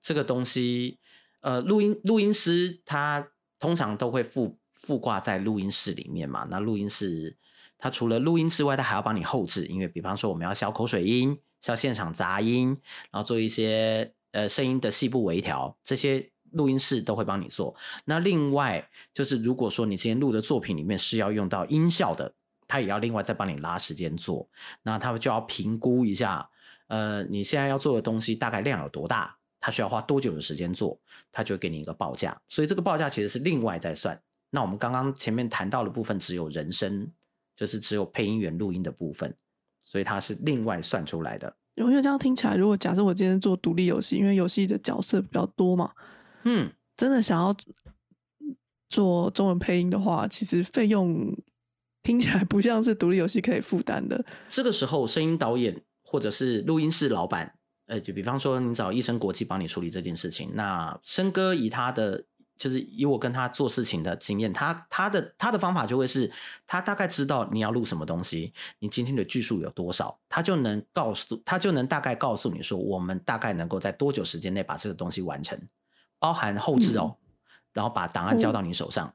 [0.00, 1.00] 这个东西。
[1.40, 3.28] 呃，录音录音师他
[3.58, 6.46] 通常都会附附挂在录音室里面嘛。
[6.48, 7.36] 那录音室
[7.76, 12.68] 他除了录音之外，他还要帮你后置，因为比方说我们要消口水音、消现场杂音，
[13.10, 14.12] 然后做一些。
[14.36, 17.74] 呃，声音的细部微调，这些录音室都会帮你做。
[18.04, 22.30] 那另外就是，如果说你今天录的作品里面是要用到音效的，
[22.68, 24.46] 他也要另外再帮你拉时间做。
[24.82, 26.46] 那他们就要评估一下，
[26.88, 31.00] 呃，你现在要做的东西大概量有多大，他需要花多久的时间做，
[31.32, 32.38] 他就给你一个报价。
[32.46, 34.20] 所以这个报价其实是另外再算。
[34.50, 37.10] 那我们刚刚前面谈到的部分只有人声，
[37.56, 39.34] 就是只有配音员录音的部分，
[39.82, 41.56] 所以它是另外算出来的。
[41.76, 45.92] 因为这样听起来，如果假设我今天做独立游戏，因为游戏的角色比较多嘛，
[46.44, 47.54] 嗯，真的想要
[48.88, 51.36] 做中文配音的话，其实费用
[52.02, 54.24] 听起来不像是独立游戏可以负担的。
[54.48, 57.54] 这个时候，声音导演或者是录音室老板，
[57.86, 62.24] 呃，就比方说你找医生国际帮你处理这件事情，那生哥以他的。
[62.56, 66.30] 就是以我跟他做事情的经验，他他的他的方法就会是，
[66.66, 75.60] 他大概知道你要录什么东西，你今天的句数有多少，他就能告诉他就能大概告诉你说，我们大概能够在多久时间内把这个东西完成，
[76.18, 77.16] 包含后置哦，
[77.72, 79.14] 然后把档案交到你手上，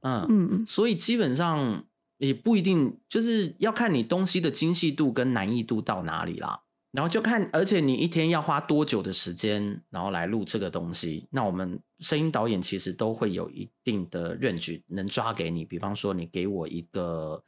[0.00, 0.26] 嗯。
[0.28, 1.84] 嗯，所以基本上
[2.16, 6.60] 也不一定就是要看你东西的精细度跟难易度到哪里啦。
[6.92, 11.28] 然后就看，而且你一天要花多久的时间，然后来录这个东西？
[11.30, 15.64] 那我们声音导演其实都会有一定的 range 能抓给你。
[15.64, 17.42] 比方说，你给我一个，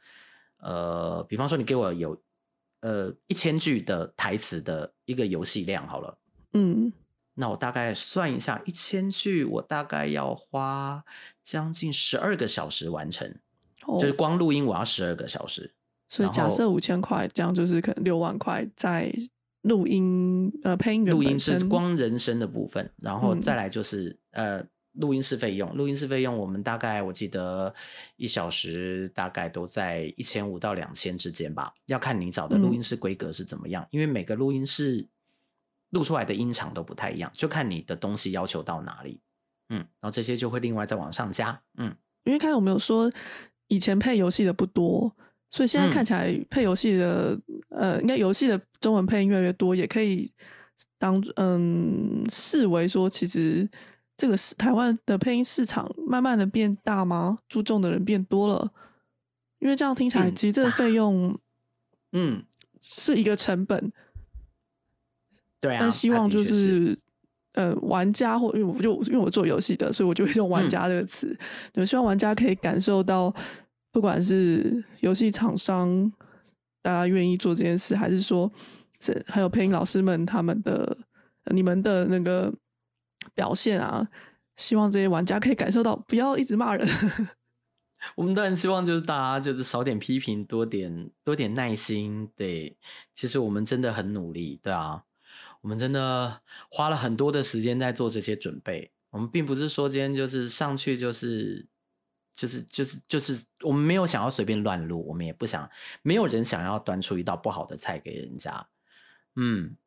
[0.57, 2.21] 呃，比方说你给我有
[2.81, 6.17] 呃一千句的台词的一个游戏量好了，
[6.53, 6.93] 嗯，
[7.33, 11.03] 那我大概算一下，一千句我大概要花
[11.43, 13.35] 将近十二个小时完成。
[13.99, 15.73] 就是光录音我要十二个小时。
[16.09, 19.13] 所以假设五千块，这样就是可能六万块在
[19.63, 27.73] 录音呃配音员录音是光人声的部分，然后再来就是呃录音室费用，录音室费用我们大概我记得
[28.17, 35.07] 一小时大概都在一千五到两千之间吧，要看你找的录音室规格是怎么样，因为每个录音室
[35.91, 39.21] 录出来的音场都不太一样，就看你的东西要求到哪里，
[39.69, 41.95] 嗯，然后这些就会另外再往上加，嗯，
[42.25, 43.11] 因为刚才我们有说
[43.69, 45.15] 以前配游戏的不多。
[45.49, 47.39] 所以现在看起来配游戏的，
[47.69, 50.29] 呃，应该游戏的中文配音越来越多，也可以
[50.97, 53.69] 当嗯视为说，其实
[54.17, 57.39] 这个是台湾的配音市场慢慢的变大吗？
[57.47, 58.73] 注重的人变多了，
[59.59, 61.39] 因为这样听起来，其实这个费用，
[62.11, 62.43] 嗯，
[62.81, 63.91] 是一个成本。
[65.61, 65.77] 对啊。
[65.79, 66.97] 但希望就是，
[67.53, 71.33] 呃，玩家或因为我就因为我做游戏的，所以我就会用“玩家”这个词，
[71.71, 73.33] 就希望玩家可以感受到。
[73.93, 76.11] 不管是游戏厂商，
[76.83, 78.51] 大家愿意做这件事，还是说，
[78.99, 80.95] 这还有配音老师们他们的、
[81.45, 82.53] 你们的那个
[83.33, 84.05] 表现啊，
[84.57, 86.85] 希望这些玩家可以感受到，不要一直骂人。
[88.15, 92.29] 我们当然希望就是大家就是少点批评，多点多点耐心。
[92.35, 92.77] 对，
[93.15, 95.03] 其实我们真的很努力，对啊，
[95.61, 98.91] 我们真的花了很多的时间在做这些准备。
[99.09, 101.65] 我们并不是说今天就是上去就是。
[102.35, 105.69] 就是就是就是，我们没有想要随便乱录，我们也不想，
[106.01, 108.67] 没有人想要端出一道不好的菜给人家。
[109.35, 109.77] 嗯，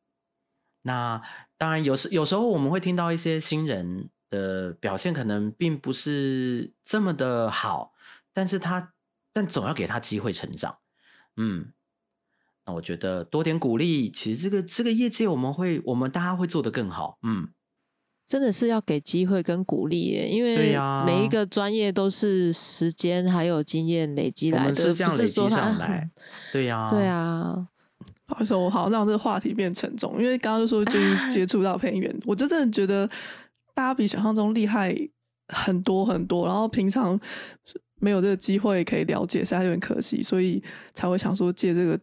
[0.82, 1.20] 那
[1.59, 7.92] 当然有时有时候我们会听到一些新人的表现，可能并不是这么的好，
[8.32, 8.92] 但是他
[9.32, 10.78] 但总要给他机会成长。
[11.36, 11.72] 嗯，
[12.64, 17.18] 那我觉得多点鼓励，其实这个这个业界我们会我们大家会做得更好。
[17.22, 17.49] 嗯。
[18.27, 25.72] 真的是要给机会跟鼓励耶，因为每一个专业都是时间还有经验累积来的，不是说他。
[26.53, 27.68] 对呀， 对啊。
[28.27, 33.09] 不好意思，我好像让这个话题变沉重，因为刚刚就说就是 接触到配音员，我就真的觉得
[33.72, 34.93] 大家比想象中厉害
[35.55, 37.18] 很多很多，然后平常
[38.01, 40.61] 没有这个机会可以了解，实在有点可惜，所以
[40.93, 41.97] 才会想说借这个。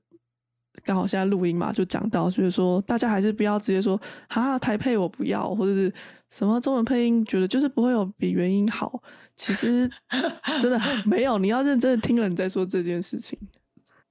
[0.84, 5.94] 刚好现在录音嘛，就讲到，就是说大家还是不要直接说啊台配我不要，或者是
[6.30, 9.02] 什么中文配音，觉得就是不会有比原音好。
[9.36, 9.90] 其实
[10.62, 13.38] 真的没有，你要认真的听了你再说这件事情。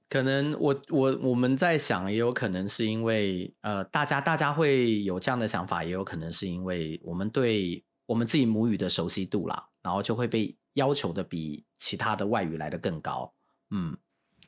[0.09, 13.33] 可能我我我们在想，也有可能是因为呃，大家大家会有这样的想法，也有可能是因为我们对我们自己母语的熟悉度啦，然后就会被要求的比其他的外语来的更高。
[13.71, 13.97] 嗯，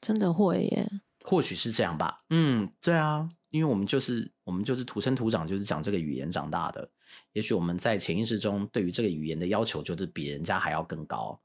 [0.02, 0.88] 真的会耶。
[1.26, 6.88] 或许是这样吧，嗯，对啊，因为我们就是我们就是土生土长，就是讲这个语言长大的。
[7.34, 11.40] 也许我们在潜意识中对于这个语言的要求就是比人家还要更高。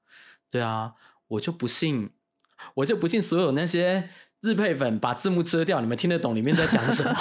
[0.50, 0.92] 对啊，
[1.28, 2.10] 我就不信，
[2.74, 4.10] 我就不信所有那些
[4.42, 7.16] 日配粉把字幕遮掉，你们听得懂里面在讲什么？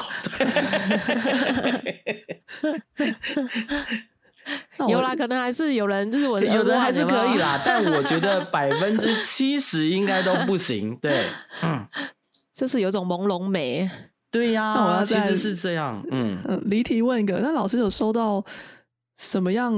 [4.89, 10.95] 有啦，可能还是有人日文，有的还是可以啦，但我觉得百分之七十应该都不行。
[10.97, 11.28] 对，
[11.62, 11.88] 嗯。
[12.60, 13.89] 就是有种朦胧美，
[14.30, 14.74] 对呀。
[14.76, 16.62] 那我要其实是这样，嗯嗯。
[16.66, 18.43] 离题问一个，那老师有收到
[19.18, 19.74] 什么样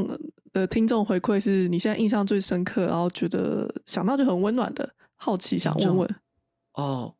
[0.51, 1.39] 的听众回馈？
[1.39, 4.95] 是你现在印象最深刻，然后觉得想到就很温暖的？
[5.15, 6.15] 好奇想问问。
[6.73, 7.13] 哦，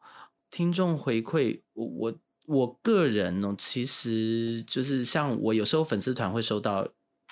[0.50, 2.14] 听众回馈，我我
[2.48, 6.88] 我个人哦，其实就是像我有时候粉丝团会收到，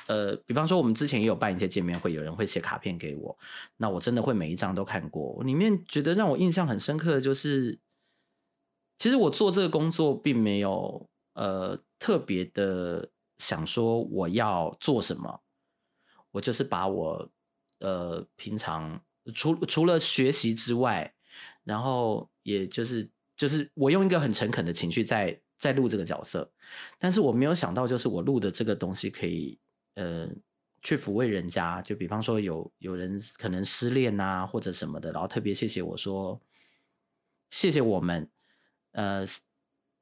[0.05, 3.35] 呃，比方说我们之前也有办一些见面会，有人会写卡片给我，
[3.77, 5.41] 那我真的会每一张都看过。
[5.43, 7.79] 里面觉得让我印象很深刻的就是。
[8.99, 15.41] 其实我做这个工作并没有呃特别的想说我要做什么，
[16.31, 17.27] 我就是把我
[17.79, 19.01] 呃平常
[19.33, 21.11] 除除了学习之外，
[21.63, 26.51] 然后也就是就是我用一个很诚恳的情绪在在录这个角色，
[26.97, 29.57] 但是我没有想到就是我录的这个东西可以
[29.95, 30.27] 呃
[30.81, 36.37] 去抚慰人家，就比方说有有人可能失恋啊或者什么的，然后特别谢谢我说
[37.49, 38.29] 谢谢我们。
[38.91, 39.23] 呃，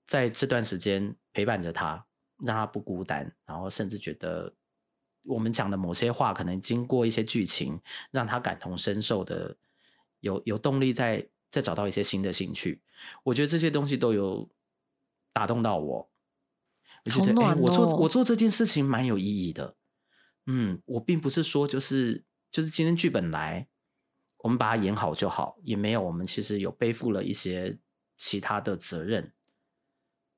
[0.06, 2.06] 在这段时间陪伴着他，
[2.38, 4.54] 让他不孤单，然后甚至觉得
[5.24, 7.80] 我们讲的某些话，可能经过一些剧情，
[8.12, 9.58] 让他感同身受的，
[10.22, 12.82] 有有动力再再找到一些新的兴趣。
[13.24, 14.50] 我觉得这些东西都有
[15.34, 16.10] 打动到我。
[17.04, 19.76] 我觉得，哎，我做我做这件事情蛮有意义的。
[20.46, 23.68] 嗯，我并不是说就是就是今天剧本来，
[24.38, 26.02] 我们把它演好就好，也没有。
[26.02, 27.78] 我们其实有背负了一些。
[28.18, 29.32] 其他的责任，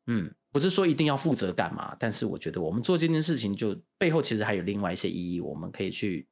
[0.08, 6.28] 嗯，不是说一定要负责干嘛，但是我觉得我们做这件事情，就背后其实还有另外一些意义，我们可以去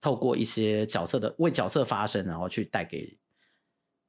[0.00, 3.18] 透过一些角色的为角色发声，然后去带给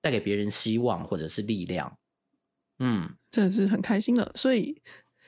[0.01, 1.97] 带给别人希望或者是力量。
[2.79, 4.31] 嗯，真的是很开心的。
[4.35, 4.81] 所以，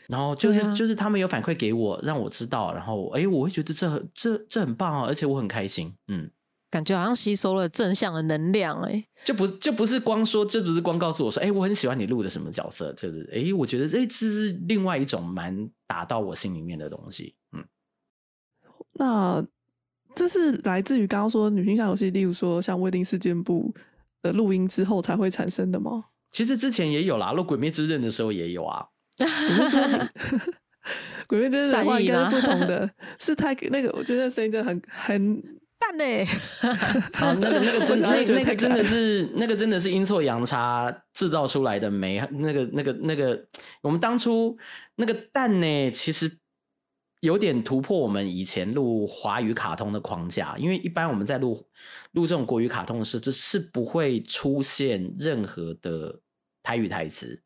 [0.07, 5.95] 然后就是就是他们有反馈给我，让我知道，然后哎，我会觉得这很这这很棒啊，而且我很开心。
[6.07, 6.29] 嗯。
[6.75, 17.63] 感觉好像吸收了正向的能量，哎，就不就不是光说，就不是光告诉我说，哎，我很喜欢你录的什么角色，就是，哎，我觉得这次是另外一种蛮打到我心里面的东西，嗯。
[18.91, 19.41] 那
[20.13, 23.73] 这是来自于刚刚说女性向游戏，例如说像《未定事件簿》
[24.21, 26.03] 的录音之后才会产生的吗？
[26.31, 28.85] 其实之前也有啦，录《鬼灭之刃》的时候也有啊。
[31.27, 35.41] 鬼灭之刃 的话应该是不同的，是太那个，我觉得声音真的很很。
[35.85, 36.25] 蛋呢？
[37.13, 42.19] 好，那个那个真那那个真的是那个真的是阴错阳差制造出来的美。
[42.31, 43.47] 那个那个那个，
[43.81, 44.57] 我们当初
[44.95, 46.39] 那个蛋呢，其实
[47.21, 50.55] 有点突破我们以前录华语卡通的框架。
[50.57, 51.67] 因为一般我们在录
[52.11, 56.19] 录这种国语卡通的时候，就是不会出现任何的
[56.63, 57.41] 台语台词，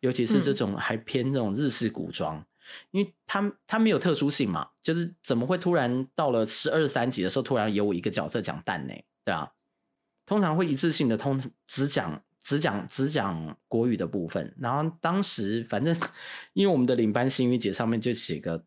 [0.00, 2.44] 尤其是这种还偏这种日式古装。
[2.90, 8.94] 因为他他没有特殊性嘛，就是怎么会突然到了十二三集的时候，突然有我一个角色讲蛋呢？
[9.24, 9.52] 对啊，
[10.26, 14.54] 通常会一次性的通只讲只讲只讲国语的部分。
[14.58, 15.96] 然后当时反正
[16.52, 18.64] 因为我们的领班新语姐上面就写个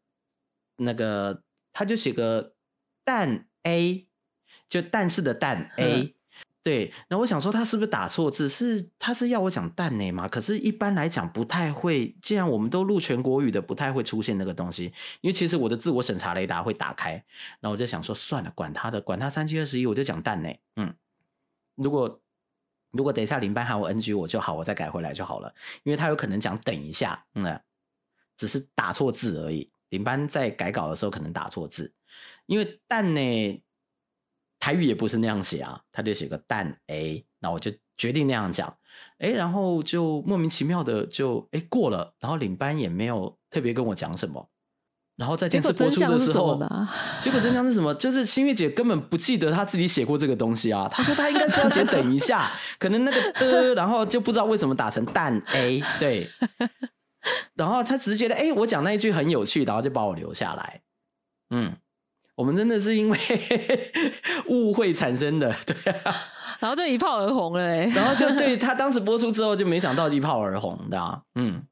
[0.77, 2.55] 那个，他就写个
[3.03, 4.07] 蛋 A，
[4.67, 6.16] 就但是的蛋 A。
[6.67, 8.49] 对，那我想说他是不是打错字？
[8.49, 10.27] 是他是要我讲蛋呢吗？
[10.27, 12.13] 可是，一般来讲不太会。
[12.21, 14.91] 既然我们都录全国语的，不太会出现那个东西。
[15.21, 17.11] 因为其实我的自我审查雷达会打开，
[17.61, 20.49] 然后我就想说，算了，管他的，管他三七二十一，我就讲蛋呢。
[20.75, 20.93] 嗯，
[21.75, 22.21] 如果
[22.91, 25.55] 如果等一下林班喊我 NG，我就好，我再改回来就好了。
[25.83, 27.57] 因为他有可能讲等一下，嗯，
[28.35, 29.71] 只是打错字而已。
[29.87, 31.93] 林班在改稿的时候可能打错字，
[32.45, 33.63] 因为蛋呢。
[34.59, 38.75] 台语也不是那样写啊，他就写个蛋 A，那我就决定那样讲，
[39.19, 44.49] 哎，然后就莫名其妙的就哎过了，然后领班也没有特别跟我讲什么，
[45.15, 46.53] 然后在电视播出的时候，
[47.21, 47.93] 结果真相是什么？
[47.95, 56.27] 就是新月姐根本不记得她自己写过这个东西啊，她说她应该是要写等一下，可能那个的，然后就不知道为什么打成蛋 A，对，
[57.55, 60.81] 然后她只是觉得哎，我讲那一句很有趣，然后就把我留下来，
[61.51, 61.75] 嗯。
[62.37, 63.17] 我们真的是因为
[64.47, 66.13] 误会产生的，对啊，
[66.61, 71.63] 然后就一炮而红了哎，然后就 对他当时播出之后就没想到一炮而红的，嗯，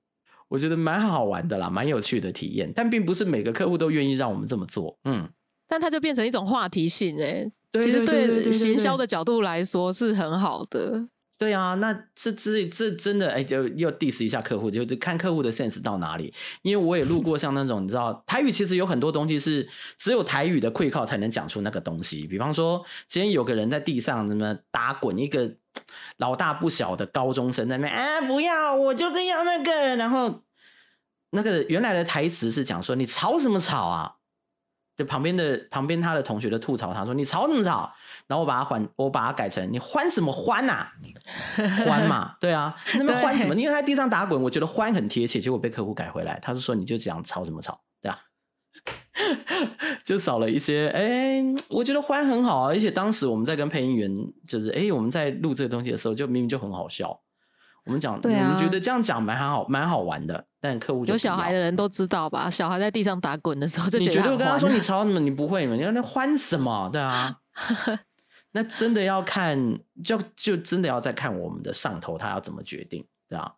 [0.50, 5.30] 我觉得蛮好玩的啦，蛮有趣的体验，但并不是每个客户都愿意让我们这么做，嗯，
[5.68, 7.46] 但它就变成一种话题性哎，
[7.80, 11.08] 其实对行销的角度来说是很好的。
[11.38, 16.34] 对啊，那这这这真的哎，就又 diss 一下客户，就看客户的 sense 到哪里。
[16.62, 19.68] 因为我也路过像那种，你知道台语其实有很多东西是
[19.98, 22.26] 只有台语的会靠才能讲出那个东西。
[22.26, 25.56] 比方说，今天有个人在地上什么打滚，一个
[26.18, 30.42] 老大不小的高中生在那，哎，不要，我就这样那个，然后
[31.32, 34.16] 那个原来的台词是讲说，你吵什么吵啊？
[34.96, 37.92] 就旁边的旁边他的同学就吐槽，他说你吵什么吵？
[38.28, 40.88] 然后我把它换，我把它改成你欢什么欢呐？
[41.86, 43.54] 欢嘛，对啊，那么欢什么？
[43.56, 47.80] 因为他在地上打滚，我觉得欢很贴切，结果被客户改回来，他是说你就这样吵什么吵？
[48.02, 48.18] 对啊，
[50.04, 50.88] 就少了一些。
[50.90, 54.16] 哎，我觉得欢很好啊，而且当时我们在跟配音员，
[54.48, 57.20] 就是哎我们在录这个东西的时候，就明明就很好笑。
[57.86, 60.46] 我们讲，我们觉得这样讲蛮好，蛮好玩的。
[60.60, 62.50] 但客户有小孩的人都知道吧？
[62.50, 65.20] 小孩在地上打滚的时候，就你绝对跟他说你吵什么？
[65.20, 65.76] 你不会吗？
[65.76, 66.90] 你要那欢什么？
[66.92, 67.38] 对啊，
[68.52, 73.54] 那真的要看，就就真的要再看我们的上头他要怎么决定，对啊。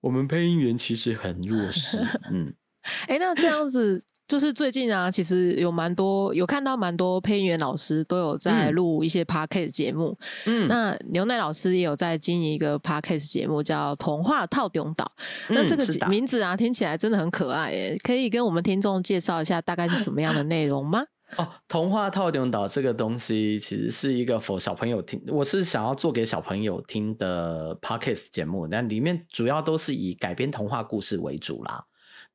[0.00, 2.54] 我们配音员其实很弱势，嗯。
[3.08, 4.02] 哎，那这样子。
[4.26, 10.18] 就是最近啊，其实有蛮多有看到蛮多配音员老师都有在录一些 podcast 节目。
[10.46, 15.10] 嗯，那牛奶老师也有在经营一个 podcast 节目，叫《童话套顶岛》。
[15.54, 21.04] 那这个名字啊，听起来真的很可爱诶，可以跟我们听众介绍一下大概是什么样的内容吗？
[21.38, 31.84] 哦，《童话套顶岛》这个东西其实是一个 for 小朋友听，我是想要做给小朋友听的 podcast 节目，但里面主要都是以改编童话故事为主啦。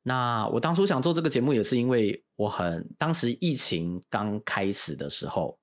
[0.02, 5.56] 那我当初想做这个节目，也是因为我很当时疫情刚开始的时候，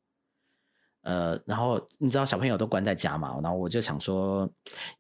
[1.02, 4.50] 呃，然后你知道小朋友都关在家嘛，然后我就想说，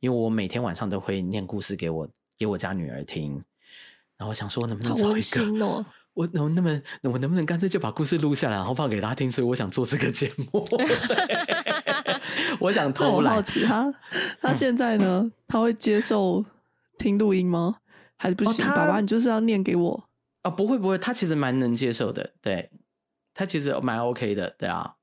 [0.01, 3.41] 因为我每天晚上都会念故事给我给我家女儿听，
[4.17, 10.65] 然后想说能不能找一个，我能能不能我能不能干脆就把故事录下来，然后放给她听，所以我想做这个节目，
[12.59, 13.35] 我想偷懒。
[13.35, 13.93] 好奇他
[14.41, 16.43] 他现在呢，他会接受
[16.97, 17.77] 听录音吗？
[18.19, 20.09] 还是不行，爸爸，你就是要念给我
[20.41, 20.51] 啊！
[20.51, 22.69] 不会不会，他其实蛮能接受的，对
[23.33, 24.95] 他其实蛮 OK 的，对啊。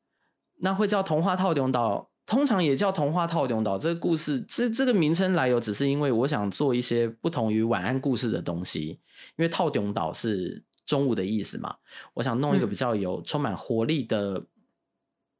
[0.58, 3.78] 那会叫童话套用岛，通常也叫童话套用岛。
[3.78, 9.00] 这个故事，这这个名称来由，只是因为我想做一些不同于晚安故事的东西。
[9.36, 11.74] 因为套用岛是中午的意思嘛，
[12.12, 14.44] 我想弄一个比较有充满活力的，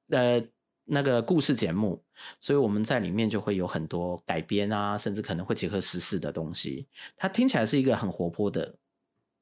[0.09, 0.43] 呃，
[0.87, 2.03] 那个故事节目。
[2.41, 6.89] 所以我们在里面就会有很多改编啊，甚至可能会结合时事的东西。
[7.15, 8.75] 它听起来是一个很活泼的，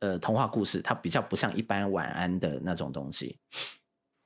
[0.01, 0.83] 呃，童话故事。
[0.83, 3.39] 它比较不像一般晚安的那种东西。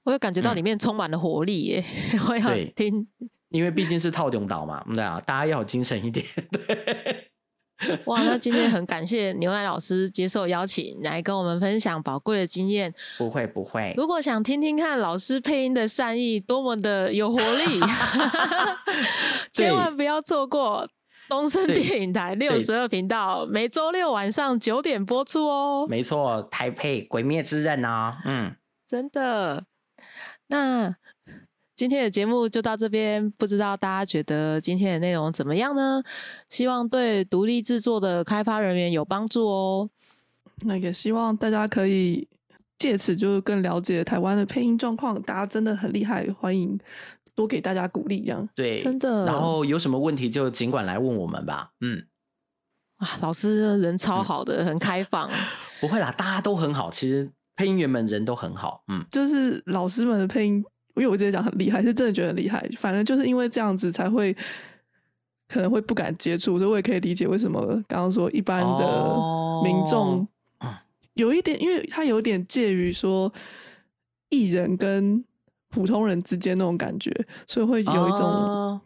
[0.04, 1.84] 我有感觉到里面充满了活力耶！
[2.26, 3.06] 我要听，
[3.50, 6.24] 因为毕竟是套用岛嘛，对啊，大家要有精神一点。
[6.50, 7.27] 对，
[8.06, 12.92] 哇，那今天很感谢牛奶老师接受邀请来跟我们分享宝贵的经验。
[13.16, 17.80] 不会不会，如果想听听看老师配音的善意多么的有活力，
[19.52, 20.88] 千万不要错过
[21.28, 25.86] 东森电影台六十二频道，每周六晚上九点播出哦。
[25.88, 28.54] 没错，台配《鬼灭之刃》哦，嗯，
[28.86, 29.64] 真的。
[30.48, 30.96] 那
[31.78, 36.02] 今天的节目就到这边，不知道大家觉得今天的内容怎么样呢？
[36.50, 39.88] 希望对独立制作的开发人员有帮助哦。
[40.62, 42.26] 那也希望大家可以
[42.78, 46.76] 借此就更了解台湾的配音状况，大家真的很厉害，欢迎
[47.36, 49.24] 多给大家鼓励，这样对，真的。
[49.26, 51.70] 然后有什么问题就尽管来问我们吧。
[51.80, 52.04] 嗯，
[52.96, 55.30] 啊，老师人超好的，很开放。
[55.80, 57.30] 不会啦，大家都很好，其实。
[57.54, 60.64] 配音员们人都很好，嗯，就是老师们的配音，
[61.00, 62.68] 因为我之前讲很厉害，是真的觉得很厉害。
[62.78, 64.36] 反正就是因为这样子才会
[65.48, 70.26] 可能会不敢接触，所以我也可以理解为什么刚刚说一般的民众
[71.14, 73.32] 有一点，因为他有点介于说
[74.28, 75.24] 艺人跟
[75.70, 77.12] 普通人之间那种感觉，
[77.46, 78.80] 所以会有一种。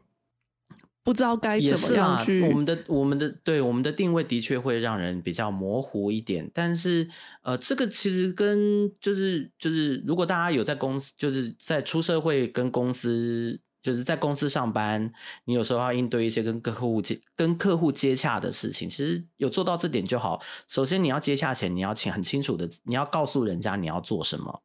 [1.04, 2.42] 不知道该怎么样去。
[2.48, 7.08] 我们的我们的对我们的定位的确会让人比较模糊一点，但是
[7.42, 15.12] 呃，这个其实跟就是就是，如果大家有在公司，就是在出社会跟公司，就是在公司上班，
[15.44, 20.40] 你有时候要应对一些跟客户接跟客户接洽的事情，其实有做到这点就好。
[20.68, 24.62] 首先你要接洽前，你要请很清楚的，你要告诉人家你要做什么。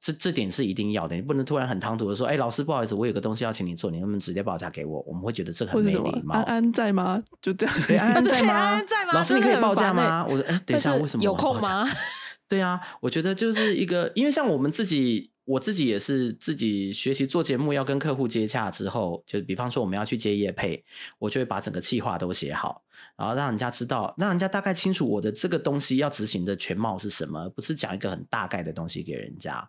[0.00, 6.36] 这这点是一定要的，你不能突然很唐突的说：“哎，老师，不好意思，我有个东西要请你做，你能不能直接报价给我？”我们会觉得这很没礼貌。
[6.36, 7.22] 安安在吗？
[7.42, 8.54] 就这样，安安在吗？
[8.54, 9.12] 安安在吗？
[9.12, 10.24] 老师，你可以报价吗？
[10.26, 11.84] 我说：“哎，等一下，为什么有空吗？”
[12.48, 20.82] 对啊，我觉得就是一个，因为像我们自己，我自己也是自己学习做节目，要跟客户接洽之后，就比方说我们要去接业配，
[21.18, 22.82] 我就会把整个计划都写好，
[23.16, 29.68] 然后让人家知道，让人家大概清楚我的这个东西要执行的全貌是什么，不是讲一个很大概的东西给人家。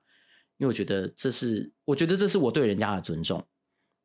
[0.62, 3.43] 因为我觉得这是，我觉得这是我对人家的尊重，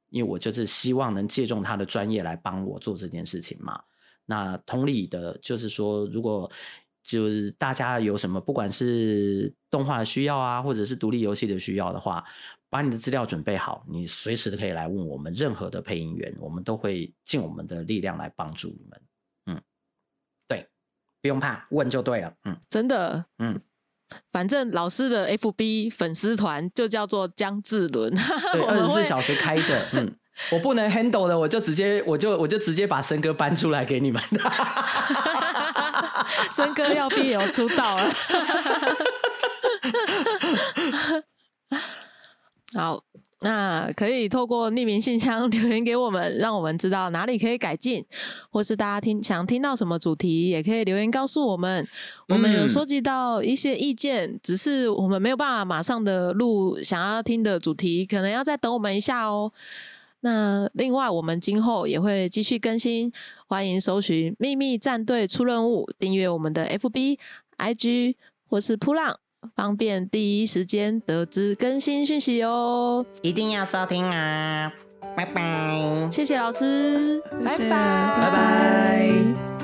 [0.08, 3.78] 因为我就是希望能借重他的专业来帮我做这件事情嘛。
[4.24, 6.50] 那同理的，就是说，如果
[7.02, 12.24] 就是大家有什么，不管是动画的需要啊，或者是独立游戏的需要的话，
[12.70, 19.02] 把你的资料准备好，你随时都可以来问我们任何的配音员，我们都会尽我们的力量来帮助你们。
[19.44, 19.62] 嗯，
[20.48, 20.66] 对，
[21.20, 22.34] 不用怕，问就对了。
[22.44, 23.60] 嗯，真的，嗯。
[24.32, 28.12] 反正老师的 FB 粉丝团就叫做江志伦，
[28.52, 29.80] 对，二十四小时开着。
[29.92, 30.14] 嗯，
[30.52, 34.22] 我不能 handle 的，我就直接，我就我就直接把森哥搬出来给你们。
[36.50, 38.12] 森哥要必有出道了。
[42.74, 43.02] 好。
[43.40, 48.02] 那可以透过匿名信箱 留言给我们，让我们知道哪里可以改进，
[48.50, 51.86] 或是大家听想听到什么主题，也可以留言告诉我们。
[52.28, 59.52] 我们有收集到一些意见，只是我们没有办法马上的录想要听的主题，可能要再等我们一下哦。
[60.20, 63.12] 那另外，我们今后也会继续更新，
[63.46, 67.18] 欢迎搜寻“秘密战队出任务”，订阅我们的 FB、
[67.58, 68.16] IG
[68.48, 69.20] 或是扑浪。
[69.54, 73.04] 方便第一时间得知更新讯息哦！
[73.22, 74.72] 一定要收听啊！
[75.16, 79.55] 拜拜，谢谢老师，拜拜，拜拜。